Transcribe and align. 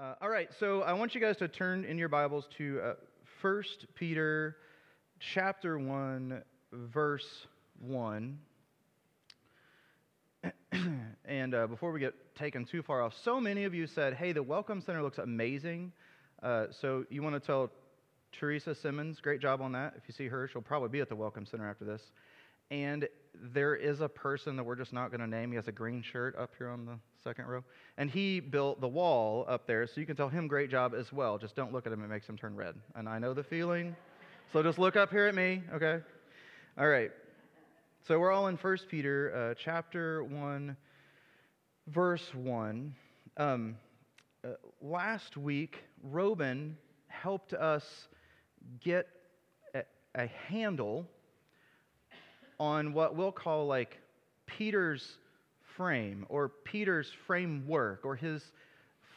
Uh, 0.00 0.14
all 0.22 0.30
right, 0.30 0.48
so 0.58 0.80
I 0.80 0.94
want 0.94 1.14
you 1.14 1.20
guys 1.20 1.36
to 1.38 1.48
turn 1.48 1.84
in 1.84 1.98
your 1.98 2.08
Bibles 2.08 2.46
to 2.56 2.80
uh, 2.82 2.94
1 3.42 3.62
Peter 3.94 4.56
chapter 5.34 5.78
1, 5.78 6.40
verse 6.72 7.26
1. 7.80 8.38
and 11.26 11.54
uh, 11.54 11.66
before 11.66 11.92
we 11.92 12.00
get 12.00 12.14
taken 12.34 12.64
too 12.64 12.82
far 12.82 13.02
off, 13.02 13.12
so 13.22 13.38
many 13.38 13.64
of 13.64 13.74
you 13.74 13.86
said, 13.86 14.14
hey, 14.14 14.32
the 14.32 14.42
Welcome 14.42 14.80
Center 14.80 15.02
looks 15.02 15.18
amazing. 15.18 15.92
Uh, 16.42 16.68
so 16.80 17.04
you 17.10 17.22
want 17.22 17.34
to 17.34 17.40
tell 17.40 17.70
Teresa 18.32 18.74
Simmons, 18.74 19.20
great 19.20 19.42
job 19.42 19.60
on 19.60 19.72
that. 19.72 19.92
If 19.98 20.04
you 20.06 20.14
see 20.14 20.28
her, 20.28 20.48
she'll 20.48 20.62
probably 20.62 20.88
be 20.88 21.00
at 21.00 21.10
the 21.10 21.16
Welcome 21.16 21.44
Center 21.44 21.68
after 21.68 21.84
this. 21.84 22.00
And 22.70 23.08
there 23.34 23.74
is 23.74 24.00
a 24.00 24.08
person 24.08 24.56
that 24.56 24.64
we're 24.64 24.76
just 24.76 24.92
not 24.92 25.10
going 25.10 25.20
to 25.20 25.26
name. 25.26 25.50
He 25.50 25.56
has 25.56 25.68
a 25.68 25.72
green 25.72 26.02
shirt 26.02 26.36
up 26.36 26.52
here 26.58 26.68
on 26.68 26.84
the 26.84 26.98
second 27.24 27.46
row. 27.46 27.64
And 27.96 28.10
he 28.10 28.40
built 28.40 28.80
the 28.80 28.88
wall 28.88 29.44
up 29.48 29.66
there, 29.66 29.86
so 29.86 30.00
you 30.00 30.06
can 30.06 30.16
tell 30.16 30.28
him 30.28 30.46
great 30.46 30.70
job 30.70 30.94
as 30.94 31.12
well. 31.12 31.38
Just 31.38 31.56
don't 31.56 31.72
look 31.72 31.86
at 31.86 31.92
him, 31.92 32.04
it 32.04 32.08
makes 32.08 32.28
him 32.28 32.36
turn 32.36 32.54
red. 32.54 32.74
And 32.94 33.08
I 33.08 33.18
know 33.18 33.34
the 33.34 33.42
feeling. 33.42 33.96
So 34.52 34.62
just 34.62 34.78
look 34.78 34.96
up 34.96 35.10
here 35.10 35.26
at 35.26 35.34
me, 35.34 35.62
okay? 35.72 36.00
All 36.78 36.88
right. 36.88 37.10
So 38.06 38.18
we're 38.18 38.32
all 38.32 38.48
in 38.48 38.56
1 38.56 38.78
Peter 38.88 39.52
uh, 39.52 39.54
chapter 39.62 40.24
1, 40.24 40.76
verse 41.88 42.34
1. 42.34 42.94
Um, 43.36 43.76
uh, 44.42 44.48
last 44.80 45.36
week, 45.36 45.76
Robin 46.02 46.76
helped 47.08 47.52
us 47.52 47.84
get 48.82 49.06
a, 49.74 49.82
a 50.14 50.26
handle 50.48 51.06
on 52.60 52.92
what 52.92 53.16
we'll 53.16 53.32
call 53.32 53.66
like 53.66 53.98
Peter's 54.46 55.16
frame 55.76 56.26
or 56.28 56.50
Peter's 56.50 57.10
framework 57.26 58.04
or 58.04 58.14
his 58.14 58.44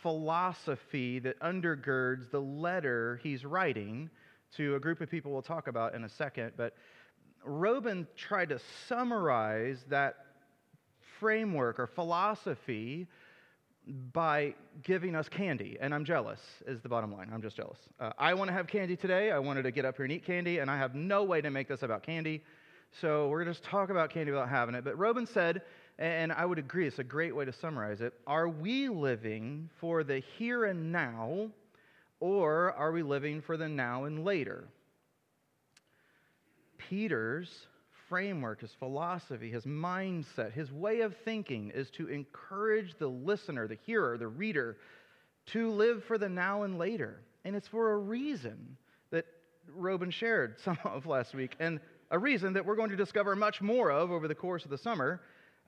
philosophy 0.01 1.19
that 1.19 1.39
undergirds 1.41 2.31
the 2.31 2.39
letter 2.39 3.19
he's 3.21 3.43
writing 3.43 4.09
to 4.55 4.75
a 4.75 4.79
group 4.79 5.01
of 5.01 5.09
people 5.09 5.31
we'll 5.31 5.41
talk 5.41 5.67
about 5.67 5.93
in 5.93 6.05
a 6.05 6.09
second. 6.09 6.53
But 6.55 6.73
Robin 7.43 8.07
tried 8.15 8.49
to 8.49 8.59
summarize 8.87 9.83
that 9.89 10.15
framework 11.19 11.79
or 11.79 11.87
philosophy 11.87 13.07
by 14.13 14.55
giving 14.83 15.15
us 15.15 15.27
candy. 15.27 15.77
And 15.81 15.93
I'm 15.93 16.05
jealous, 16.05 16.39
is 16.65 16.79
the 16.79 16.87
bottom 16.87 17.11
line. 17.11 17.29
I'm 17.33 17.41
just 17.41 17.57
jealous. 17.57 17.79
Uh, 17.99 18.11
I 18.17 18.33
want 18.35 18.47
to 18.47 18.53
have 18.53 18.67
candy 18.67 18.95
today. 18.95 19.31
I 19.31 19.39
wanted 19.39 19.63
to 19.63 19.71
get 19.71 19.83
up 19.83 19.97
here 19.97 20.05
and 20.05 20.13
eat 20.13 20.25
candy, 20.25 20.59
and 20.59 20.71
I 20.71 20.77
have 20.77 20.95
no 20.95 21.25
way 21.25 21.41
to 21.41 21.49
make 21.49 21.67
this 21.67 21.83
about 21.83 22.03
candy. 22.03 22.41
So 23.01 23.27
we're 23.27 23.43
going 23.43 23.53
to 23.53 23.59
just 23.59 23.69
talk 23.69 23.89
about 23.89 24.11
candy 24.11 24.31
without 24.31 24.49
having 24.49 24.75
it. 24.75 24.83
But 24.83 24.97
Robin 24.97 25.25
said, 25.25 25.61
and 25.97 26.31
I 26.31 26.45
would 26.45 26.59
agree, 26.59 26.87
it's 26.87 26.99
a 26.99 27.03
great 27.03 27.35
way 27.35 27.45
to 27.45 27.53
summarize 27.53 28.01
it. 28.01 28.13
Are 28.27 28.47
we 28.47 28.89
living 28.89 29.69
for 29.79 30.03
the 30.03 30.19
here 30.37 30.65
and 30.65 30.91
now, 30.91 31.49
or 32.19 32.73
are 32.73 32.91
we 32.91 33.03
living 33.03 33.41
for 33.41 33.57
the 33.57 33.67
now 33.67 34.03
and 34.03 34.23
later? 34.23 34.67
Peter's 36.77 37.49
framework, 38.09 38.61
his 38.61 38.71
philosophy, 38.77 39.49
his 39.49 39.65
mindset, 39.65 40.51
his 40.51 40.71
way 40.71 41.01
of 41.01 41.15
thinking 41.25 41.71
is 41.73 41.89
to 41.91 42.07
encourage 42.09 42.95
the 42.99 43.07
listener, 43.07 43.67
the 43.67 43.77
hearer, 43.85 44.17
the 44.17 44.27
reader 44.27 44.77
to 45.47 45.71
live 45.71 46.03
for 46.05 46.17
the 46.17 46.29
now 46.29 46.63
and 46.63 46.77
later. 46.77 47.21
And 47.43 47.55
it's 47.55 47.67
for 47.67 47.93
a 47.93 47.97
reason 47.97 48.77
that 49.11 49.25
Robin 49.73 50.11
shared 50.11 50.59
some 50.63 50.77
of 50.85 51.05
last 51.05 51.33
week. 51.33 51.55
And 51.59 51.79
a 52.13 52.19
reason 52.19 52.53
that 52.53 52.63
we're 52.63 52.75
going 52.75 52.91
to 52.91 52.95
discover 52.95 53.35
much 53.35 53.59
more 53.59 53.91
of 53.91 54.11
over 54.11 54.27
the 54.27 54.35
course 54.35 54.63
of 54.63 54.69
the 54.69 54.77
summer 54.77 55.19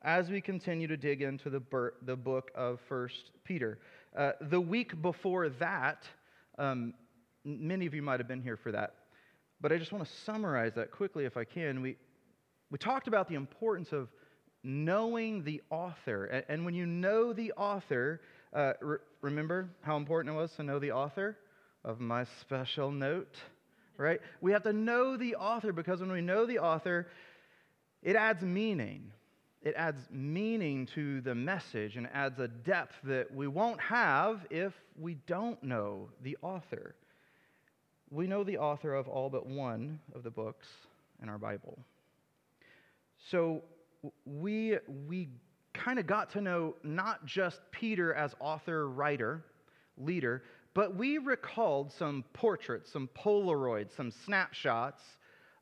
as 0.04 0.30
we 0.30 0.40
continue 0.40 0.86
to 0.86 0.96
dig 0.96 1.24
into 1.24 1.50
the, 1.50 1.60
the 2.04 2.16
book 2.16 2.52
of 2.54 2.80
First 2.88 3.32
Peter. 3.44 3.80
Uh, 4.16 4.34
the 4.40 4.62
week 4.62 5.02
before 5.02 5.50
that, 5.50 6.04
um, 6.60 6.94
many 7.44 7.88
of 7.88 7.96
you 7.96 8.04
might 8.04 8.20
have 8.20 8.28
been 8.28 8.44
here 8.44 8.58
for 8.58 8.72
that, 8.72 8.94
but 9.60 9.74
I 9.74 9.80
just 9.80 9.92
want 9.92 10.06
to 10.06 10.12
summarize 10.24 10.74
that 10.76 10.92
quickly 10.92 11.26
if 11.26 11.36
I 11.36 11.46
can. 11.46 11.82
We, 11.82 11.98
we 12.70 12.78
talked 12.78 13.08
about 13.08 13.28
the 13.28 13.34
importance 13.34 13.92
of 13.92 14.10
knowing 14.64 15.44
the 15.44 15.64
author. 15.72 16.26
And, 16.26 16.46
and 16.48 16.64
when 16.64 16.76
you 16.76 16.86
know 16.86 17.34
the 17.34 17.54
author, 17.54 18.22
uh, 18.54 18.74
re- 18.82 18.98
remember 19.22 19.72
how 19.82 19.98
important 19.98 20.36
it 20.36 20.38
was 20.38 20.52
to 20.58 20.64
know 20.64 20.78
the 20.78 20.92
author 20.92 21.40
of 21.84 22.00
my 22.00 22.24
special 22.42 22.92
note? 22.92 23.36
Right? 23.98 24.20
We 24.42 24.52
have 24.52 24.64
to 24.64 24.74
know 24.74 25.18
the 25.18 25.36
author 25.36 25.72
because 25.72 26.00
when 26.00 26.12
we 26.12 26.22
know 26.22 26.46
the 26.46 26.60
author, 26.60 27.08
it 28.02 28.16
adds 28.16 28.44
meaning. 28.44 29.12
It 29.62 29.74
adds 29.76 30.00
meaning 30.12 30.88
to 30.94 31.22
the 31.22 31.34
message 31.34 31.98
and 31.98 32.08
adds 32.14 32.40
a 32.40 32.48
depth 32.48 32.96
that 33.04 33.34
we 33.34 33.48
won't 33.48 33.82
have 33.82 34.46
if 34.52 34.74
we 35.00 35.16
don't 35.26 35.62
know 35.64 36.10
the 36.22 36.38
author. 36.42 36.96
We 38.12 38.28
know 38.28 38.44
the 38.44 38.60
author 38.60 38.94
of 38.94 39.08
all 39.08 39.30
but 39.30 39.48
one 39.48 40.00
of 40.14 40.24
the 40.24 40.30
books 40.30 40.68
in 41.22 41.30
our 41.30 41.40
Bible. 41.40 41.80
So 43.32 43.64
we, 44.26 44.78
we 45.08 45.30
kind 45.74 45.98
of 45.98 46.06
got 46.06 46.30
to 46.32 46.42
know 46.42 46.76
not 46.84 47.26
just 47.26 47.60
Peter 47.72 48.14
as 48.14 48.36
author, 48.40 48.88
writer, 48.88 49.44
leader, 49.98 50.44
but 50.76 50.96
we 50.96 51.18
recalled 51.18 51.92
some 51.92 52.24
portraits, 52.34 52.92
some 52.92 53.10
Polaroids, 53.18 53.96
some 53.96 54.12
snapshots 54.12 55.02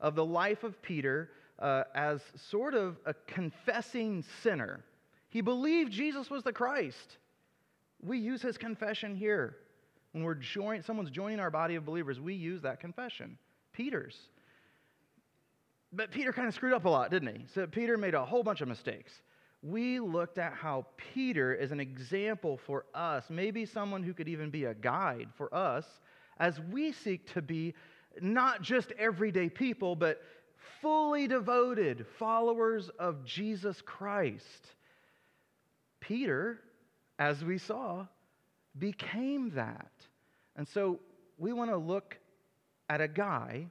of 0.02 0.16
the 0.16 0.26
life 0.26 0.64
of 0.64 0.82
Peter 0.82 1.30
uh, 1.60 1.84
as 1.96 2.20
sort 2.36 2.74
of 2.74 2.98
a 3.06 3.14
confessing 3.28 4.26
sinner. 4.42 4.84
He 5.30 5.40
believed 5.40 5.92
Jesus 5.92 6.30
was 6.32 6.44
the 6.44 6.52
Christ. 6.52 7.18
We 8.02 8.18
use 8.18 8.42
his 8.42 8.58
confession 8.58 9.16
here. 9.16 9.56
When 10.14 10.24
we're 10.24 10.36
join, 10.36 10.82
someone's 10.82 11.12
joining 11.12 11.40
our 11.40 11.52
body 11.52 11.76
of 11.76 11.86
believers, 11.86 12.20
we 12.20 12.34
use 12.34 12.64
that 12.64 12.80
confession. 12.80 13.38
Peter's. 13.72 14.18
But 15.92 16.10
Peter 16.10 16.34
kind 16.34 16.48
of 16.48 16.56
screwed 16.56 16.74
up 16.74 16.86
a 16.86 16.90
lot, 16.90 17.12
didn't 17.12 17.36
he? 17.36 17.46
So 17.54 17.68
Peter 17.68 17.98
made 17.98 18.16
a 18.16 18.26
whole 18.26 18.44
bunch 18.44 18.62
of 18.62 18.68
mistakes 18.68 19.12
we 19.64 20.00
looked 20.00 20.38
at 20.38 20.54
how 20.54 20.86
Peter 20.98 21.54
is 21.54 21.72
an 21.72 21.80
example 21.80 22.58
for 22.58 22.86
us, 22.94 23.24
maybe 23.30 23.66
someone 23.66 24.04
who 24.04 24.14
could 24.14 24.28
even 24.28 24.50
be 24.50 24.66
a 24.66 24.74
guide 24.74 25.30
for 25.38 25.54
us 25.56 25.86
as 26.38 26.60
we 26.60 26.92
seek 26.92 27.32
to 27.34 27.42
be 27.42 27.74
not 28.22 28.62
just 28.62 28.92
everyday 29.00 29.50
people, 29.50 29.96
but 29.96 30.22
fully 30.82 31.28
devoted 31.28 32.06
followers 32.20 32.90
of 33.00 33.24
Jesus 33.24 33.82
Christ. 33.82 34.68
Peter, 36.02 36.60
as 37.18 37.44
we 37.44 37.58
saw, 37.58 38.06
became 38.78 39.52
that. 39.52 39.92
And 40.58 40.68
so 40.68 41.00
we 41.38 41.54
want 41.54 41.72
to 41.72 41.78
look 41.78 42.18
at 42.90 43.00
a 43.00 43.08
guy 43.08 43.68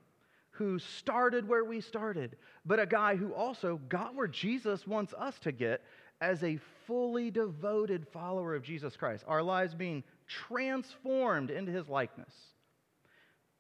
who 0.52 0.78
started 0.78 1.48
where 1.48 1.64
we 1.64 1.80
started, 1.80 2.36
but 2.64 2.78
a 2.78 2.86
guy 2.86 3.16
who 3.16 3.32
also 3.32 3.80
got 3.88 4.14
where 4.14 4.28
Jesus 4.28 4.86
wants 4.86 5.12
us 5.14 5.38
to 5.40 5.52
get 5.52 5.82
as 6.20 6.42
a 6.44 6.58
fully 6.86 7.30
devoted 7.30 8.06
follower 8.12 8.54
of 8.54 8.62
Jesus 8.62 8.96
Christ, 8.96 9.24
our 9.26 9.42
lives 9.42 9.74
being 9.74 10.04
transformed 10.28 11.50
into 11.50 11.72
his 11.72 11.88
likeness. 11.88 12.32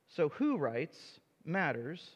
So, 0.08 0.28
who 0.30 0.58
writes 0.58 0.96
matters. 1.44 2.10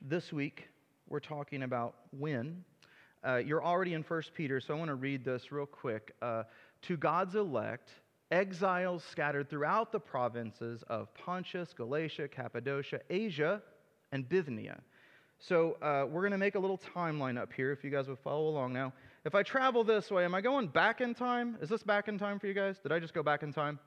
This 0.00 0.32
week, 0.32 0.68
we're 1.08 1.20
talking 1.20 1.62
about 1.62 1.94
when. 2.18 2.64
Uh, 3.26 3.36
you're 3.36 3.64
already 3.64 3.94
in 3.94 4.02
1 4.02 4.22
Peter, 4.34 4.60
so 4.60 4.74
I 4.74 4.78
want 4.78 4.88
to 4.88 4.96
read 4.96 5.24
this 5.24 5.50
real 5.50 5.66
quick. 5.66 6.14
Uh, 6.20 6.42
to 6.82 6.96
God's 6.96 7.34
elect, 7.34 7.90
exiles 8.30 9.04
scattered 9.04 9.48
throughout 9.48 9.92
the 9.92 10.00
provinces 10.00 10.82
of 10.88 11.12
Pontus, 11.14 11.72
Galatia, 11.72 12.28
Cappadocia, 12.28 13.00
Asia, 13.10 13.62
and 14.12 14.28
Bithynia. 14.28 14.80
So 15.38 15.76
uh, 15.82 16.06
we're 16.08 16.22
going 16.22 16.32
to 16.32 16.38
make 16.38 16.54
a 16.54 16.58
little 16.58 16.80
timeline 16.94 17.38
up 17.38 17.52
here 17.52 17.72
if 17.72 17.84
you 17.84 17.90
guys 17.90 18.08
would 18.08 18.18
follow 18.20 18.48
along 18.48 18.72
now. 18.72 18.92
If 19.24 19.34
I 19.34 19.42
travel 19.42 19.84
this 19.84 20.10
way, 20.10 20.24
am 20.24 20.34
I 20.34 20.40
going 20.40 20.68
back 20.68 21.00
in 21.00 21.14
time? 21.14 21.56
Is 21.60 21.68
this 21.68 21.82
back 21.82 22.08
in 22.08 22.18
time 22.18 22.38
for 22.38 22.46
you 22.46 22.54
guys? 22.54 22.78
Did 22.82 22.92
I 22.92 22.98
just 22.98 23.14
go 23.14 23.22
back 23.22 23.42
in 23.42 23.52
time? 23.52 23.78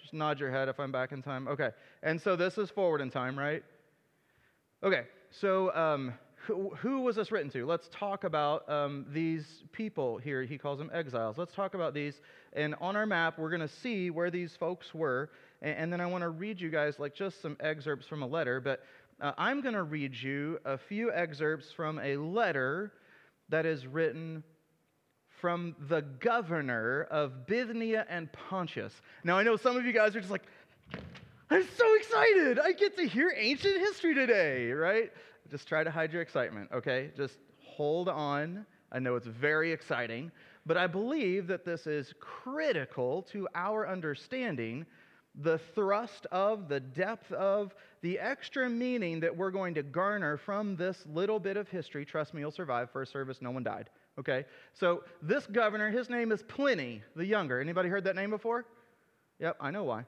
Just 0.00 0.14
nod 0.14 0.38
your 0.38 0.50
head 0.50 0.68
if 0.68 0.78
I'm 0.78 0.92
back 0.92 1.12
in 1.12 1.22
time. 1.22 1.48
Okay. 1.48 1.70
And 2.02 2.20
so 2.20 2.36
this 2.36 2.58
is 2.58 2.70
forward 2.70 3.00
in 3.00 3.10
time, 3.10 3.38
right? 3.38 3.62
Okay. 4.82 5.04
So 5.30 5.74
um, 5.74 6.14
who, 6.46 7.00
was 7.00 7.16
this 7.16 7.32
written 7.32 7.50
to? 7.50 7.66
Let's 7.66 7.88
talk 7.88 8.24
about 8.24 8.68
um, 8.68 9.06
these 9.12 9.62
people 9.72 10.18
here. 10.18 10.42
He 10.42 10.58
calls 10.58 10.78
them 10.78 10.90
exiles. 10.92 11.38
Let's 11.38 11.54
talk 11.54 11.74
about 11.74 11.94
these. 11.94 12.20
And 12.52 12.74
on 12.80 12.96
our 12.96 13.06
map, 13.06 13.38
we're 13.38 13.50
going 13.50 13.60
to 13.60 13.68
see 13.68 14.10
where 14.10 14.30
these 14.30 14.54
folks 14.56 14.94
were. 14.94 15.30
And, 15.62 15.76
and 15.76 15.92
then 15.92 16.00
I 16.00 16.06
want 16.06 16.22
to 16.22 16.28
read 16.28 16.60
you 16.60 16.70
guys 16.70 16.98
like 16.98 17.14
just 17.14 17.40
some 17.40 17.56
excerpts 17.60 18.06
from 18.06 18.22
a 18.22 18.26
letter. 18.26 18.60
But 18.60 18.84
uh, 19.20 19.32
I'm 19.38 19.60
going 19.60 19.74
to 19.74 19.82
read 19.82 20.14
you 20.14 20.58
a 20.64 20.76
few 20.76 21.12
excerpts 21.12 21.72
from 21.72 21.98
a 21.98 22.16
letter 22.16 22.92
that 23.48 23.66
is 23.66 23.86
written 23.86 24.42
from 25.40 25.76
the 25.88 26.02
governor 26.20 27.06
of 27.10 27.46
Bithynia 27.46 28.06
and 28.08 28.30
Pontus. 28.32 28.92
Now, 29.24 29.36
I 29.36 29.42
know 29.42 29.56
some 29.56 29.76
of 29.76 29.84
you 29.84 29.92
guys 29.92 30.16
are 30.16 30.20
just 30.20 30.30
like, 30.30 30.44
I'm 31.50 31.66
so 31.76 31.94
excited. 31.96 32.58
I 32.58 32.72
get 32.72 32.96
to 32.96 33.06
hear 33.06 33.32
ancient 33.36 33.78
history 33.78 34.14
today, 34.14 34.72
right? 34.72 35.12
Just 35.50 35.68
try 35.68 35.84
to 35.84 35.90
hide 35.90 36.12
your 36.12 36.22
excitement, 36.22 36.70
okay? 36.72 37.10
Just 37.16 37.38
hold 37.58 38.08
on. 38.08 38.64
I 38.92 38.98
know 38.98 39.16
it's 39.16 39.26
very 39.26 39.72
exciting. 39.72 40.30
But 40.66 40.76
I 40.76 40.86
believe 40.86 41.46
that 41.48 41.64
this 41.64 41.86
is 41.86 42.14
critical 42.20 43.22
to 43.32 43.46
our 43.54 43.88
understanding 43.88 44.86
the 45.34 45.58
thrust 45.74 46.26
of, 46.30 46.68
the 46.68 46.80
depth 46.80 47.32
of, 47.32 47.74
the 48.02 48.18
extra 48.18 48.70
meaning 48.70 49.20
that 49.20 49.36
we're 49.36 49.50
going 49.50 49.74
to 49.74 49.82
garner 49.82 50.36
from 50.36 50.76
this 50.76 51.04
little 51.12 51.40
bit 51.40 51.56
of 51.56 51.68
history. 51.68 52.04
Trust 52.04 52.34
me, 52.34 52.40
you'll 52.40 52.52
survive. 52.52 52.90
First 52.90 53.12
service, 53.12 53.38
no 53.42 53.50
one 53.50 53.64
died. 53.64 53.90
Okay? 54.18 54.44
So 54.74 55.02
this 55.22 55.46
governor, 55.46 55.90
his 55.90 56.08
name 56.08 56.30
is 56.30 56.42
Pliny 56.42 57.02
the 57.16 57.26
Younger. 57.26 57.60
Anybody 57.60 57.88
heard 57.88 58.04
that 58.04 58.14
name 58.14 58.30
before? 58.30 58.64
Yep, 59.40 59.56
I 59.60 59.70
know 59.70 59.84
why. 59.84 60.04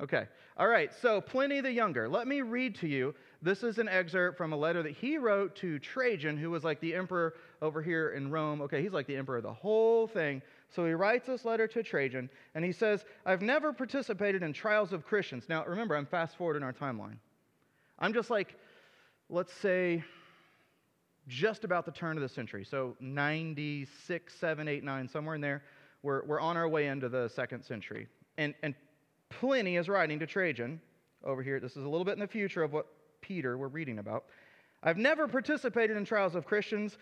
Okay. 0.00 0.26
All 0.56 0.68
right. 0.68 0.90
So 1.02 1.20
Pliny 1.20 1.60
the 1.60 1.70
Younger. 1.70 2.08
Let 2.08 2.26
me 2.26 2.40
read 2.40 2.74
to 2.76 2.88
you. 2.88 3.14
This 3.42 3.62
is 3.62 3.78
an 3.78 3.88
excerpt 3.88 4.38
from 4.38 4.52
a 4.52 4.56
letter 4.56 4.82
that 4.82 4.92
he 4.92 5.18
wrote 5.18 5.56
to 5.56 5.78
Trajan, 5.78 6.36
who 6.36 6.50
was 6.50 6.64
like 6.64 6.80
the 6.80 6.94
emperor 6.94 7.34
over 7.60 7.82
here 7.82 8.10
in 8.10 8.30
Rome. 8.30 8.62
Okay, 8.62 8.82
he's 8.82 8.92
like 8.92 9.06
the 9.06 9.16
emperor 9.16 9.38
of 9.38 9.42
the 9.42 9.52
whole 9.52 10.06
thing. 10.06 10.42
So 10.74 10.86
he 10.86 10.92
writes 10.92 11.26
this 11.26 11.44
letter 11.44 11.66
to 11.68 11.82
Trajan, 11.82 12.30
and 12.54 12.64
he 12.64 12.72
says, 12.72 13.04
I've 13.26 13.42
never 13.42 13.72
participated 13.72 14.42
in 14.42 14.52
trials 14.52 14.92
of 14.92 15.04
Christians. 15.04 15.44
Now, 15.48 15.64
remember, 15.64 15.96
I'm 15.96 16.06
fast 16.06 16.36
forward 16.36 16.56
in 16.56 16.62
our 16.62 16.72
timeline. 16.72 17.16
I'm 17.98 18.12
just 18.12 18.30
like, 18.30 18.56
let's 19.28 19.52
say, 19.52 20.02
just 21.28 21.64
about 21.64 21.84
the 21.86 21.92
turn 21.92 22.16
of 22.16 22.22
the 22.22 22.28
century. 22.28 22.64
So 22.64 22.96
96, 23.00 24.34
7, 24.34 24.68
8, 24.68 24.84
9, 24.84 25.08
somewhere 25.08 25.34
in 25.34 25.40
there. 25.40 25.62
We're, 26.02 26.24
we're 26.24 26.40
on 26.40 26.56
our 26.56 26.68
way 26.68 26.86
into 26.86 27.08
the 27.08 27.28
second 27.28 27.62
century. 27.64 28.06
And, 28.38 28.54
and 28.62 28.74
Pliny 29.30 29.76
is 29.76 29.88
writing 29.88 30.18
to 30.18 30.26
Trajan 30.26 30.80
over 31.24 31.42
here. 31.42 31.60
This 31.60 31.76
is 31.76 31.84
a 31.84 31.88
little 31.88 32.04
bit 32.04 32.14
in 32.14 32.20
the 32.20 32.26
future 32.26 32.62
of 32.62 32.72
what 32.72 32.86
Peter 33.20 33.56
we're 33.56 33.68
reading 33.68 33.98
about. 33.98 34.24
I've 34.82 34.98
never 34.98 35.28
participated 35.28 35.96
in 35.96 36.04
trials 36.04 36.34
of 36.34 36.44
Christians. 36.44 36.98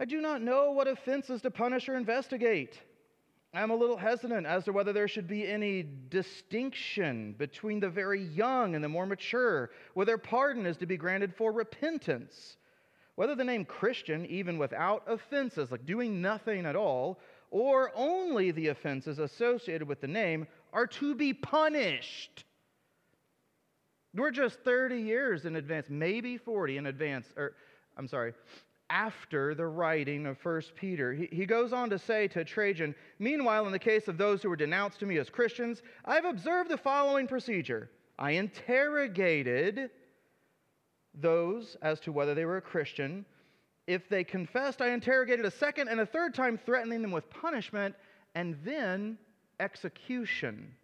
I 0.00 0.04
do 0.04 0.20
not 0.20 0.42
know 0.42 0.72
what 0.72 0.88
offenses 0.88 1.42
to 1.42 1.50
punish 1.50 1.88
or 1.88 1.96
investigate. 1.96 2.80
I'm 3.52 3.70
a 3.70 3.76
little 3.76 3.96
hesitant 3.96 4.46
as 4.46 4.64
to 4.64 4.72
whether 4.72 4.92
there 4.92 5.06
should 5.06 5.28
be 5.28 5.46
any 5.46 5.86
distinction 6.08 7.36
between 7.38 7.78
the 7.78 7.88
very 7.88 8.22
young 8.22 8.74
and 8.74 8.82
the 8.82 8.88
more 8.88 9.06
mature, 9.06 9.70
whether 9.94 10.18
pardon 10.18 10.66
is 10.66 10.76
to 10.78 10.86
be 10.86 10.96
granted 10.96 11.32
for 11.36 11.52
repentance, 11.52 12.56
whether 13.14 13.36
the 13.36 13.44
name 13.44 13.64
Christian, 13.64 14.26
even 14.26 14.58
without 14.58 15.04
offenses, 15.06 15.70
like 15.70 15.86
doing 15.86 16.20
nothing 16.20 16.66
at 16.66 16.74
all, 16.74 17.20
or 17.52 17.92
only 17.94 18.50
the 18.50 18.68
offenses 18.68 19.20
associated 19.20 19.86
with 19.86 20.00
the 20.00 20.08
name, 20.08 20.48
are 20.74 20.86
to 20.88 21.14
be 21.14 21.32
punished. 21.32 22.44
We're 24.14 24.32
just 24.32 24.60
30 24.60 25.00
years 25.00 25.46
in 25.46 25.56
advance, 25.56 25.86
maybe 25.88 26.36
40 26.36 26.76
in 26.76 26.86
advance, 26.86 27.26
or 27.36 27.52
I'm 27.96 28.08
sorry, 28.08 28.34
after 28.90 29.54
the 29.54 29.66
writing 29.66 30.26
of 30.26 30.36
1 30.44 30.62
Peter. 30.76 31.14
He, 31.14 31.28
he 31.32 31.46
goes 31.46 31.72
on 31.72 31.88
to 31.90 31.98
say 31.98 32.28
to 32.28 32.44
Trajan, 32.44 32.94
Meanwhile, 33.18 33.66
in 33.66 33.72
the 33.72 33.78
case 33.78 34.08
of 34.08 34.18
those 34.18 34.42
who 34.42 34.50
were 34.50 34.56
denounced 34.56 34.98
to 35.00 35.06
me 35.06 35.18
as 35.18 35.30
Christians, 35.30 35.82
I've 36.04 36.24
observed 36.24 36.70
the 36.70 36.76
following 36.76 37.26
procedure. 37.26 37.88
I 38.18 38.32
interrogated 38.32 39.90
those 41.14 41.76
as 41.82 42.00
to 42.00 42.12
whether 42.12 42.34
they 42.34 42.44
were 42.44 42.58
a 42.58 42.62
Christian. 42.62 43.24
If 43.86 44.08
they 44.08 44.24
confessed, 44.24 44.82
I 44.82 44.90
interrogated 44.90 45.44
a 45.44 45.50
second 45.50 45.88
and 45.88 46.00
a 46.00 46.06
third 46.06 46.34
time, 46.34 46.58
threatening 46.58 47.02
them 47.02 47.12
with 47.12 47.28
punishment 47.30 47.94
and 48.34 48.56
then 48.64 49.18
execution. 49.60 50.74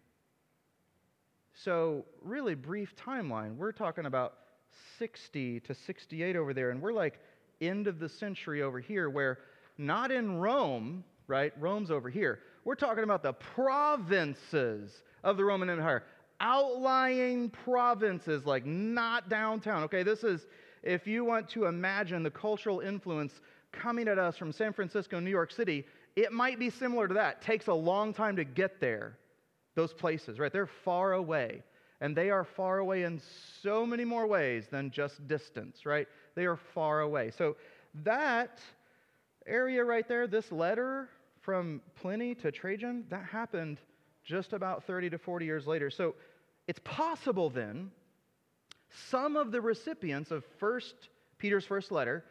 So, 1.53 2.05
really 2.23 2.55
brief 2.55 2.95
timeline. 2.95 3.57
We're 3.57 3.71
talking 3.71 4.05
about 4.05 4.35
60 4.97 5.59
to 5.61 5.73
68 5.73 6.35
over 6.35 6.53
there, 6.53 6.71
and 6.71 6.81
we're 6.81 6.93
like 6.93 7.19
end 7.59 7.87
of 7.87 7.99
the 7.99 8.09
century 8.09 8.61
over 8.61 8.79
here, 8.79 9.09
where 9.09 9.39
not 9.77 10.11
in 10.11 10.37
Rome, 10.37 11.03
right? 11.27 11.53
Rome's 11.59 11.91
over 11.91 12.09
here. 12.09 12.39
We're 12.63 12.75
talking 12.75 13.03
about 13.03 13.23
the 13.23 13.33
provinces 13.33 15.03
of 15.23 15.37
the 15.37 15.45
Roman 15.45 15.69
Empire, 15.69 16.03
outlying 16.39 17.49
provinces, 17.49 18.45
like 18.45 18.65
not 18.65 19.29
downtown. 19.29 19.83
Okay, 19.83 20.03
this 20.03 20.23
is, 20.23 20.47
if 20.83 21.07
you 21.07 21.23
want 21.23 21.49
to 21.49 21.65
imagine 21.65 22.23
the 22.23 22.31
cultural 22.31 22.79
influence 22.79 23.33
coming 23.71 24.07
at 24.07 24.19
us 24.19 24.37
from 24.37 24.51
San 24.51 24.73
Francisco, 24.73 25.19
New 25.19 25.29
York 25.29 25.51
City, 25.51 25.85
it 26.15 26.31
might 26.31 26.59
be 26.59 26.69
similar 26.69 27.07
to 27.07 27.13
that. 27.15 27.37
It 27.37 27.41
takes 27.41 27.67
a 27.67 27.73
long 27.73 28.13
time 28.13 28.35
to 28.35 28.43
get 28.43 28.79
there, 28.79 29.17
those 29.75 29.93
places, 29.93 30.39
right? 30.39 30.51
They're 30.51 30.67
far 30.67 31.13
away. 31.13 31.63
And 32.01 32.15
they 32.15 32.31
are 32.31 32.43
far 32.43 32.79
away 32.79 33.03
in 33.03 33.21
so 33.61 33.85
many 33.85 34.03
more 34.03 34.25
ways 34.25 34.65
than 34.71 34.89
just 34.89 35.27
distance, 35.27 35.85
right? 35.85 36.07
They 36.35 36.45
are 36.45 36.57
far 36.57 37.01
away. 37.01 37.31
So 37.31 37.55
that 38.03 38.59
area 39.45 39.83
right 39.83 40.07
there, 40.07 40.25
this 40.27 40.51
letter 40.51 41.09
from 41.41 41.81
Pliny 41.95 42.33
to 42.35 42.51
Trajan, 42.51 43.05
that 43.09 43.23
happened 43.25 43.79
just 44.23 44.53
about 44.53 44.83
30 44.83 45.11
to 45.11 45.17
40 45.17 45.45
years 45.45 45.67
later. 45.67 45.89
So 45.89 46.15
it's 46.67 46.79
possible 46.83 47.49
then 47.49 47.91
some 49.09 49.35
of 49.35 49.51
the 49.51 49.61
recipients 49.61 50.31
of 50.31 50.43
first 50.59 51.09
Peter's 51.37 51.65
first 51.65 51.91
letter 51.91 52.23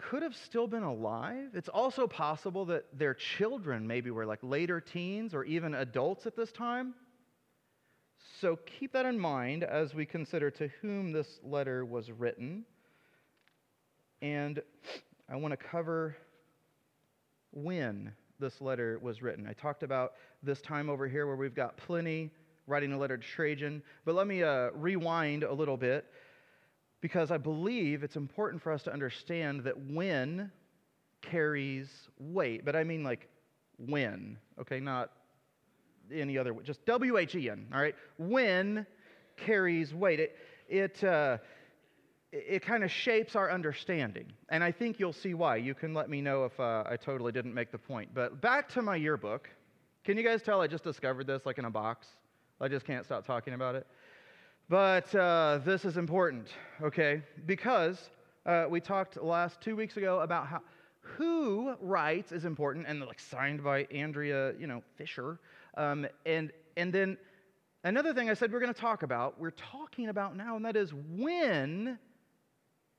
could 0.00 0.22
have 0.22 0.34
still 0.34 0.66
been 0.66 0.82
alive. 0.82 1.50
It's 1.54 1.68
also 1.68 2.06
possible 2.06 2.64
that 2.66 2.98
their 2.98 3.14
children 3.14 3.86
maybe 3.86 4.10
were 4.10 4.26
like 4.26 4.40
later 4.42 4.80
teens 4.80 5.34
or 5.34 5.44
even 5.44 5.74
adults 5.74 6.26
at 6.26 6.36
this 6.36 6.50
time. 6.52 6.94
So 8.40 8.56
keep 8.56 8.92
that 8.94 9.06
in 9.06 9.18
mind 9.18 9.64
as 9.64 9.94
we 9.94 10.06
consider 10.06 10.50
to 10.52 10.68
whom 10.80 11.12
this 11.12 11.38
letter 11.42 11.84
was 11.84 12.10
written. 12.10 12.64
And 14.22 14.62
I 15.28 15.36
want 15.36 15.52
to 15.52 15.56
cover 15.56 16.16
when 17.52 18.12
this 18.38 18.60
letter 18.60 18.98
was 19.02 19.20
written. 19.22 19.46
I 19.46 19.52
talked 19.52 19.82
about 19.82 20.12
this 20.42 20.60
time 20.62 20.88
over 20.88 21.06
here 21.06 21.26
where 21.26 21.36
we've 21.36 21.54
got 21.54 21.76
Pliny 21.76 22.30
writing 22.66 22.92
a 22.92 22.98
letter 22.98 23.16
to 23.16 23.26
Trajan, 23.26 23.82
but 24.04 24.14
let 24.14 24.26
me 24.26 24.42
uh, 24.42 24.70
rewind 24.74 25.42
a 25.42 25.52
little 25.52 25.76
bit 25.76 26.06
because 27.00 27.30
I 27.30 27.38
believe 27.38 28.02
it's 28.02 28.16
important 28.16 28.62
for 28.62 28.72
us 28.72 28.82
to 28.84 28.92
understand 28.92 29.64
that 29.64 29.76
when 29.90 30.50
carries 31.22 31.88
weight, 32.18 32.64
but 32.64 32.76
I 32.76 32.84
mean 32.84 33.02
like 33.02 33.28
when, 33.78 34.38
okay, 34.60 34.80
not 34.80 35.10
any 36.12 36.36
other 36.38 36.52
way, 36.52 36.62
just 36.64 36.84
W 36.86 37.18
H 37.18 37.34
E 37.34 37.50
N, 37.50 37.66
all 37.72 37.80
right? 37.80 37.94
When 38.18 38.86
carries 39.36 39.94
weight. 39.94 40.20
It, 40.20 40.36
it, 40.68 41.04
uh, 41.04 41.38
it 42.32 42.62
kind 42.62 42.84
of 42.84 42.90
shapes 42.90 43.34
our 43.34 43.50
understanding. 43.50 44.32
And 44.50 44.62
I 44.62 44.70
think 44.70 45.00
you'll 45.00 45.12
see 45.12 45.34
why. 45.34 45.56
You 45.56 45.74
can 45.74 45.94
let 45.94 46.08
me 46.08 46.20
know 46.20 46.44
if 46.44 46.58
uh, 46.60 46.84
I 46.86 46.96
totally 46.96 47.32
didn't 47.32 47.54
make 47.54 47.72
the 47.72 47.78
point. 47.78 48.10
But 48.14 48.40
back 48.40 48.68
to 48.70 48.82
my 48.82 48.96
yearbook. 48.96 49.48
Can 50.04 50.16
you 50.16 50.22
guys 50.22 50.42
tell 50.42 50.60
I 50.60 50.66
just 50.66 50.84
discovered 50.84 51.26
this 51.26 51.44
like 51.44 51.58
in 51.58 51.64
a 51.64 51.70
box? 51.70 52.06
I 52.60 52.68
just 52.68 52.86
can't 52.86 53.04
stop 53.04 53.26
talking 53.26 53.54
about 53.54 53.74
it. 53.74 53.86
But 54.70 55.12
uh, 55.16 55.58
this 55.64 55.84
is 55.84 55.96
important, 55.96 56.50
okay? 56.80 57.22
Because 57.44 58.08
uh, 58.46 58.66
we 58.70 58.80
talked 58.80 59.20
last 59.20 59.60
two 59.60 59.74
weeks 59.74 59.96
ago 59.96 60.20
about 60.20 60.46
how 60.46 60.60
who 61.00 61.74
writes 61.80 62.30
is 62.30 62.44
important, 62.44 62.86
and 62.86 63.00
like 63.00 63.18
signed 63.18 63.64
by 63.64 63.88
Andrea, 63.92 64.52
you 64.60 64.68
know, 64.68 64.80
Fisher. 64.96 65.40
Um, 65.76 66.06
and, 66.24 66.52
and 66.76 66.92
then 66.92 67.18
another 67.82 68.14
thing 68.14 68.30
I 68.30 68.34
said 68.34 68.52
we're 68.52 68.60
going 68.60 68.72
to 68.72 68.80
talk 68.80 69.02
about, 69.02 69.40
we're 69.40 69.50
talking 69.50 70.08
about 70.08 70.36
now, 70.36 70.54
and 70.54 70.64
that 70.64 70.76
is 70.76 70.94
when 71.16 71.98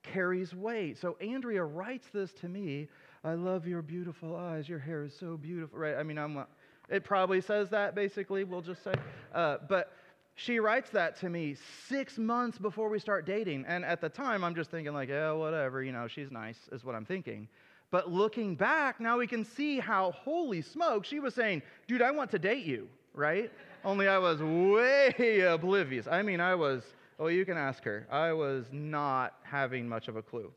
carries 0.04 0.54
weight. 0.54 0.98
So 0.98 1.16
Andrea 1.22 1.64
writes 1.64 2.08
this 2.12 2.34
to 2.42 2.50
me. 2.50 2.90
I 3.24 3.36
love 3.36 3.66
your 3.66 3.82
beautiful 3.82 4.36
eyes. 4.36 4.68
Your 4.68 4.80
hair 4.80 5.06
is 5.06 5.16
so 5.18 5.38
beautiful, 5.38 5.80
right? 5.80 5.96
I 5.96 6.04
mean, 6.04 6.18
I'm. 6.18 6.44
It 6.90 7.06
probably 7.06 7.40
says 7.40 7.70
that 7.70 7.96
basically. 7.96 8.44
We'll 8.44 8.60
just 8.60 8.84
say, 8.84 8.94
uh, 9.34 9.60
but 9.70 9.94
she 10.36 10.60
writes 10.60 10.90
that 10.92 11.20
to 11.20 11.30
me 11.30 11.56
six 11.88 12.18
months 12.18 12.58
before 12.58 12.90
we 12.90 13.00
start 13.00 13.26
dating, 13.26 13.66
and 13.68 13.86
at 13.86 14.02
the 14.02 14.10
time, 14.10 14.44
I'm 14.44 14.56
just 14.56 14.72
thinking 14.72 14.94
like, 14.94 15.10
yeah, 15.10 15.32
whatever. 15.32 15.84
You 15.84 15.92
know, 15.92 16.08
she's 16.08 16.32
nice, 16.32 16.58
is 16.72 16.84
what 16.84 16.96
I'm 16.96 17.06
thinking. 17.06 17.48
But 17.92 18.10
looking 18.10 18.56
back, 18.56 19.00
now 19.02 19.18
we 19.18 19.28
can 19.28 19.44
see 19.44 19.80
how, 19.80 20.12
holy 20.12 20.62
smoke, 20.62 21.04
she 21.04 21.20
was 21.20 21.36
saying, 21.36 21.62
dude, 21.88 22.02
I 22.02 22.12
want 22.12 22.32
to 22.32 22.40
date 22.40 22.66
you, 22.66 22.88
right? 23.14 23.52
Only 23.84 24.08
I 24.08 24.18
was 24.18 24.42
way 24.42 25.42
oblivious. 25.42 26.08
I 26.08 26.22
mean, 26.22 26.40
I 26.40 26.56
was, 26.56 26.84
oh, 27.20 27.28
you 27.28 27.44
can 27.46 27.58
ask 27.58 27.84
her. 27.84 28.08
I 28.10 28.32
was 28.32 28.66
not 28.72 29.34
having 29.44 29.90
much 29.90 30.08
of 30.08 30.16
a 30.16 30.22
clue. 30.22 30.52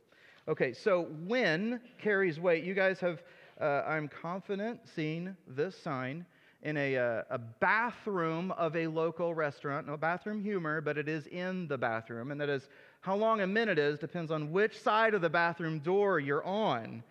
Okay, 0.47 0.73
so 0.73 1.09
when 1.27 1.81
carries 1.99 2.39
weight, 2.39 2.63
you 2.63 2.75
guys 2.75 3.01
have, 3.01 3.23
uh, 3.61 3.83
I'm 3.87 4.09
confident, 4.09 4.81
seen 4.95 5.37
this 5.49 5.77
sign 5.77 6.25
in 6.65 6.77
a, 6.77 6.97
uh, 6.97 7.23
a 7.31 7.39
bathroom 7.39 8.51
of 8.53 8.75
a 8.77 8.87
local 8.89 9.35
restaurant. 9.35 9.87
No 9.87 9.97
bathroom 9.97 10.43
humor, 10.43 10.81
but 10.81 10.99
it 10.99 11.09
is 11.09 11.27
in 11.29 11.69
the 11.69 11.79
bathroom. 11.79 12.33
And 12.33 12.41
that 12.41 12.49
is 12.49 12.69
how 13.03 13.17
long 13.17 13.43
a 13.43 13.47
minute 13.47 13.79
is 13.79 13.99
depends 13.99 14.31
on 14.33 14.51
which 14.53 14.81
side 14.81 15.15
of 15.15 15.23
the 15.23 15.31
bathroom 15.31 15.79
door 15.81 16.21
you're 16.21 16.45
on 16.45 17.03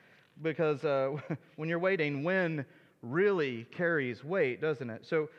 because 0.41 0.83
uh, 0.83 1.15
when 1.55 1.69
you're 1.69 1.79
waiting, 1.79 2.23
when 2.23 2.65
really 3.01 3.65
carries 3.71 4.23
weight, 4.23 4.61
doesn't 4.61 4.89
it? 4.89 5.05
So, 5.05 5.29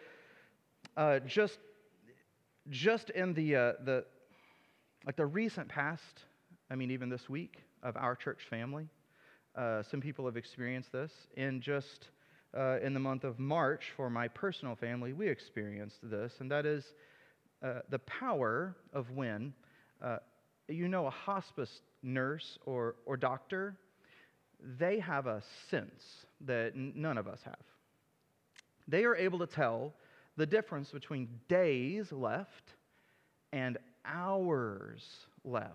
uh, 0.96 1.20
just 1.20 1.58
just 2.70 3.10
in 3.10 3.34
the 3.34 3.56
uh, 3.56 3.72
the 3.84 4.04
like 5.06 5.16
the 5.16 5.26
recent 5.26 5.68
past, 5.68 6.24
I 6.70 6.76
mean, 6.76 6.90
even 6.90 7.08
this 7.10 7.28
week 7.28 7.62
of 7.82 7.96
our 7.96 8.16
church 8.16 8.44
family, 8.48 8.88
Uh, 9.56 9.82
some 9.82 10.00
people 10.00 10.24
have 10.26 10.36
experienced 10.36 10.92
this. 10.92 11.12
In 11.36 11.60
just 11.60 12.10
uh, 12.56 12.78
in 12.82 12.94
the 12.94 13.00
month 13.00 13.24
of 13.24 13.38
March, 13.38 13.92
for 13.96 14.08
my 14.08 14.28
personal 14.28 14.76
family, 14.76 15.12
we 15.12 15.28
experienced 15.28 15.96
this, 16.02 16.32
and 16.40 16.50
that 16.50 16.66
is 16.66 16.84
uh, 17.62 17.80
the 17.90 17.98
power 18.00 18.76
of 18.92 19.10
when 19.10 19.52
uh, 20.02 20.18
you 20.68 20.88
know 20.88 21.06
a 21.06 21.10
hospice 21.10 21.80
nurse 22.02 22.58
or, 22.66 22.96
or 23.06 23.16
doctor, 23.16 23.76
they 24.78 24.98
have 24.98 25.26
a 25.26 25.42
sense 25.70 26.26
that 26.42 26.76
none 26.76 27.18
of 27.18 27.26
us 27.26 27.40
have. 27.44 27.54
They 28.86 29.04
are 29.04 29.16
able 29.16 29.38
to 29.38 29.46
tell 29.46 29.94
the 30.36 30.46
difference 30.46 30.90
between 30.90 31.28
days 31.48 32.12
left 32.12 32.74
and 33.52 33.78
hours 34.04 35.02
left. 35.44 35.70